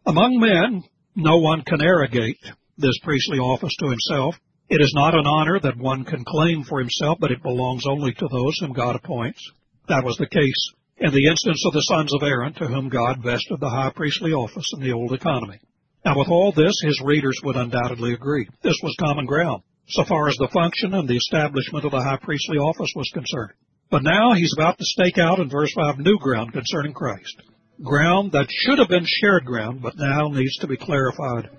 Among 0.06 0.40
men, 0.40 0.82
no 1.14 1.38
one 1.38 1.62
can 1.62 1.80
arrogate 1.80 2.38
this 2.78 2.98
priestly 3.02 3.38
office 3.38 3.74
to 3.78 3.90
himself. 3.90 4.34
It 4.68 4.80
is 4.80 4.92
not 4.94 5.14
an 5.14 5.26
honor 5.26 5.60
that 5.60 5.76
one 5.76 6.04
can 6.04 6.24
claim 6.24 6.64
for 6.64 6.80
himself, 6.80 7.18
but 7.20 7.30
it 7.30 7.42
belongs 7.42 7.84
only 7.86 8.12
to 8.14 8.28
those 8.28 8.56
whom 8.60 8.72
God 8.72 8.96
appoints. 8.96 9.40
That 9.88 10.04
was 10.04 10.16
the 10.16 10.28
case 10.28 10.72
in 10.98 11.12
the 11.12 11.28
instance 11.28 11.62
of 11.66 11.72
the 11.72 11.82
sons 11.82 12.12
of 12.14 12.22
Aaron, 12.22 12.54
to 12.54 12.66
whom 12.66 12.88
God 12.88 13.22
vested 13.22 13.58
the 13.60 13.70
high 13.70 13.90
priestly 13.94 14.32
office 14.32 14.70
in 14.74 14.80
the 14.82 14.92
old 14.92 15.12
economy. 15.12 15.58
Now, 16.04 16.18
with 16.18 16.28
all 16.28 16.52
this, 16.52 16.74
his 16.82 17.00
readers 17.04 17.38
would 17.44 17.56
undoubtedly 17.56 18.14
agree. 18.14 18.48
This 18.62 18.78
was 18.82 18.96
common 18.98 19.26
ground, 19.26 19.62
so 19.90 20.04
far 20.04 20.28
as 20.28 20.36
the 20.36 20.50
function 20.52 20.94
and 20.94 21.08
the 21.08 21.16
establishment 21.16 21.84
of 21.84 21.92
the 21.92 22.02
high 22.02 22.18
priestly 22.22 22.58
office 22.58 22.92
was 22.94 23.10
concerned. 23.12 23.52
But 23.90 24.02
now 24.02 24.34
he's 24.34 24.54
about 24.56 24.78
to 24.78 24.84
stake 24.84 25.18
out 25.18 25.40
in 25.40 25.50
verse 25.50 25.72
5 25.74 25.98
new 25.98 26.18
ground 26.18 26.52
concerning 26.52 26.92
Christ. 26.92 27.42
Ground 27.82 28.32
that 28.32 28.46
should 28.50 28.78
have 28.78 28.88
been 28.88 29.06
shared 29.06 29.44
ground, 29.44 29.82
but 29.82 29.96
now 29.96 30.28
needs 30.28 30.56
to 30.58 30.68
be 30.68 30.76
clarified 30.76 31.50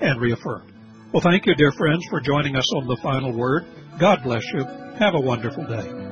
and 0.00 0.20
reaffirmed. 0.20 0.72
Well, 1.12 1.22
thank 1.22 1.46
you, 1.46 1.54
dear 1.56 1.72
friends, 1.72 2.04
for 2.08 2.20
joining 2.20 2.54
us 2.54 2.72
on 2.76 2.86
the 2.86 2.98
final 3.02 3.36
word. 3.36 3.64
God 3.98 4.22
bless 4.22 4.44
you. 4.54 4.64
Have 5.00 5.14
a 5.14 5.20
wonderful 5.20 5.64
day. 5.64 6.10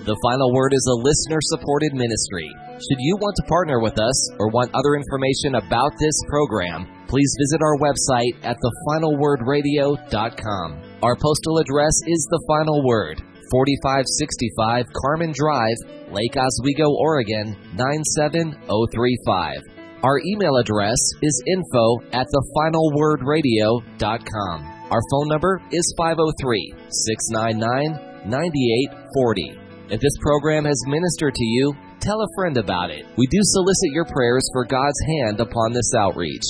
The 0.00 0.16
Final 0.24 0.48
Word 0.54 0.72
is 0.72 0.88
a 0.90 0.96
listener 1.04 1.40
supported 1.40 1.92
ministry. 1.92 2.50
Should 2.72 2.98
you 2.98 3.18
want 3.20 3.36
to 3.36 3.42
partner 3.46 3.80
with 3.80 4.00
us 4.00 4.30
or 4.40 4.48
want 4.48 4.74
other 4.74 4.94
information 4.96 5.56
about 5.60 5.92
this 6.00 6.14
program, 6.26 6.88
please 7.06 7.36
visit 7.38 7.60
our 7.60 7.76
website 7.76 8.32
at 8.42 8.56
thefinalwordradio.com. 8.56 10.89
Our 11.02 11.16
postal 11.16 11.56
address 11.56 11.96
is 12.04 12.28
The 12.28 12.44
Final 12.44 12.84
Word, 12.84 13.24
4565 13.48 14.84
Carman 15.00 15.32
Drive, 15.32 15.80
Lake 16.12 16.36
Oswego, 16.36 16.92
Oregon 16.92 17.56
97035. 17.72 20.04
Our 20.04 20.20
email 20.28 20.60
address 20.60 21.00
is 21.24 21.32
info 21.48 22.04
at 22.12 22.28
thefinalwordradio.com. 22.28 24.58
Our 24.92 25.00
phone 25.08 25.28
number 25.32 25.64
is 25.72 25.88
503 25.96 26.92
699 26.92 28.28
9840. 28.28 29.56
If 29.88 30.04
this 30.04 30.20
program 30.20 30.68
has 30.68 30.76
ministered 30.84 31.32
to 31.32 31.44
you, 31.44 31.72
tell 32.04 32.20
a 32.20 32.28
friend 32.36 32.60
about 32.60 32.90
it. 32.90 33.06
We 33.16 33.26
do 33.26 33.38
solicit 33.40 33.92
your 33.96 34.04
prayers 34.04 34.44
for 34.52 34.66
God's 34.68 35.00
hand 35.16 35.40
upon 35.40 35.72
this 35.72 35.94
outreach. 35.96 36.44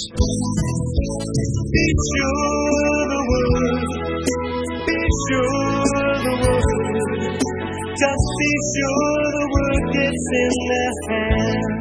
Sure 5.27 6.15
the 6.25 6.35
word. 6.43 7.41
Just 8.01 8.27
be 8.41 8.53
sure 8.73 9.23
the 9.39 9.47
word 9.55 9.85
gets 9.95 10.27
in 10.43 10.53
their 10.71 10.93
hands. 11.11 11.80